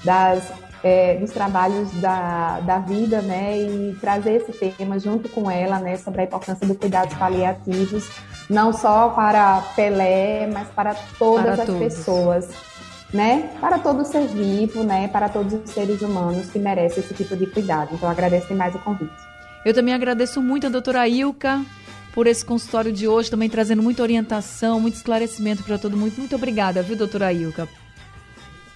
das 0.03 0.51
é, 0.83 1.15
dos 1.17 1.31
trabalhos 1.31 1.91
da, 2.01 2.59
da 2.61 2.79
vida, 2.79 3.21
né, 3.21 3.57
e 3.57 3.95
trazer 3.99 4.41
esse 4.41 4.51
tema 4.71 4.97
junto 4.99 5.29
com 5.29 5.49
ela, 5.49 5.79
né, 5.79 5.97
sobre 5.97 6.21
a 6.21 6.23
importância 6.23 6.65
dos 6.65 6.77
cuidados 6.77 7.15
paliativos, 7.15 8.09
não 8.49 8.73
só 8.73 9.09
para 9.09 9.61
Pelé, 9.75 10.47
mas 10.51 10.67
para 10.69 10.95
todas 11.19 11.43
para 11.43 11.53
as 11.53 11.65
todos. 11.65 11.81
pessoas, 11.81 12.49
né, 13.13 13.51
para 13.59 13.77
todo 13.77 14.03
ser 14.03 14.27
vivo, 14.27 14.83
né, 14.83 15.07
para 15.07 15.29
todos 15.29 15.53
os 15.53 15.69
seres 15.69 16.01
humanos 16.01 16.49
que 16.49 16.57
merecem 16.57 17.03
esse 17.03 17.13
tipo 17.13 17.35
de 17.35 17.45
cuidado. 17.45 17.89
Então, 17.93 18.09
agradeço 18.09 18.47
demais 18.47 18.73
o 18.73 18.79
convite. 18.79 19.13
Eu 19.63 19.73
também 19.73 19.93
agradeço 19.93 20.41
muito 20.41 20.65
a 20.65 20.69
doutora 20.69 21.07
Ilka 21.07 21.63
por 22.13 22.25
esse 22.25 22.43
consultório 22.43 22.91
de 22.91 23.07
hoje, 23.07 23.29
também 23.29 23.49
trazendo 23.49 23.83
muita 23.83 24.01
orientação, 24.01 24.79
muito 24.79 24.95
esclarecimento 24.95 25.63
para 25.63 25.77
todo 25.77 25.95
mundo. 25.95 26.13
Muito 26.17 26.35
obrigada, 26.35 26.81
viu, 26.81 26.95
doutora 26.95 27.31
Ilka, 27.31 27.69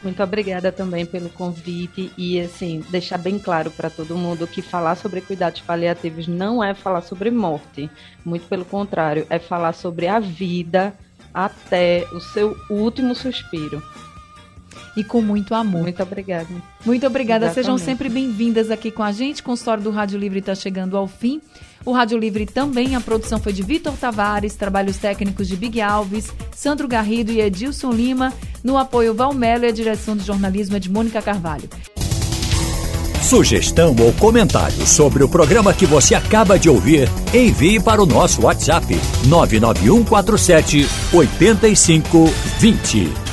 muito 0.06 0.22
obrigada 0.22 0.72
também 0.72 1.06
pelo 1.06 1.30
convite 1.30 2.12
e 2.18 2.40
assim 2.40 2.84
deixar 2.90 3.18
bem 3.18 3.40
claro 3.40 3.72
para 3.72 3.90
todo 3.90 4.16
mundo 4.16 4.48
que 4.48 4.62
falar 4.62 4.96
sobre 4.96 5.20
cuidados 5.20 5.62
paliativos 5.62 6.28
não 6.28 6.64
é 6.64 6.74
falar 6.74 7.02
sobre 7.02 7.32
morte, 7.32 7.90
muito 8.24 8.48
pelo 8.48 8.64
contrário, 8.64 9.26
é 9.30 9.40
falar 9.40 9.74
sobre 9.74 10.08
a 10.08 10.20
vida 10.20 10.94
até 11.34 12.08
o 12.14 12.20
seu 12.20 12.56
último 12.70 13.14
suspiro. 13.16 13.82
E 14.96 15.04
com 15.04 15.22
muito 15.22 15.54
amor. 15.54 15.82
Muito 15.82 16.02
obrigada. 16.02 16.48
Muito 16.86 17.06
obrigada. 17.06 17.46
Exatamente. 17.46 17.66
Sejam 17.66 17.78
sempre 17.78 18.08
bem-vindas 18.08 18.72
aqui 18.72 18.92
com 18.92 19.04
a 19.04 19.12
gente. 19.12 19.42
O 19.42 19.44
consultório 19.44 19.84
do 19.84 19.92
Rádio 19.92 20.18
Livre 20.18 20.40
está 20.40 20.56
chegando 20.56 20.96
ao 20.96 21.08
fim. 21.08 21.42
O 21.86 21.92
Rádio 21.92 22.18
Livre 22.18 22.46
também, 22.46 22.96
a 22.96 23.02
produção 23.02 23.40
foi 23.40 23.54
de 23.54 23.62
Vitor 23.62 23.94
Tavares, 23.94 24.56
trabalhos 24.56 24.98
técnicos 24.98 25.48
de 25.48 25.56
Big 25.56 25.80
Alves, 25.80 26.34
Sandro 26.52 26.88
Garrido 26.88 27.32
e 27.32 27.40
Edilson 27.40 27.92
Lima, 27.92 28.34
no 28.64 28.76
apoio 28.76 29.14
Valmelo 29.14 29.66
e 29.66 29.68
a 29.68 29.72
direção 29.72 30.18
de 30.18 30.26
jornalismo 30.26 30.76
é 30.76 30.80
de 30.80 30.90
Mônica 30.90 31.22
Carvalho. 31.22 31.70
Sugestão 33.22 33.96
ou 34.00 34.14
comentário 34.14 34.86
sobre 34.86 35.24
o 35.24 35.30
programa 35.30 35.74
que 35.74 35.86
você 35.86 36.14
acaba 36.14 36.60
de 36.60 36.70
ouvir, 36.70 37.10
envie 37.34 37.80
para 37.80 38.02
o 38.02 38.06
nosso 38.06 38.44
WhatsApp 38.44 38.88
99147 39.28 40.88
8520. 41.12 43.25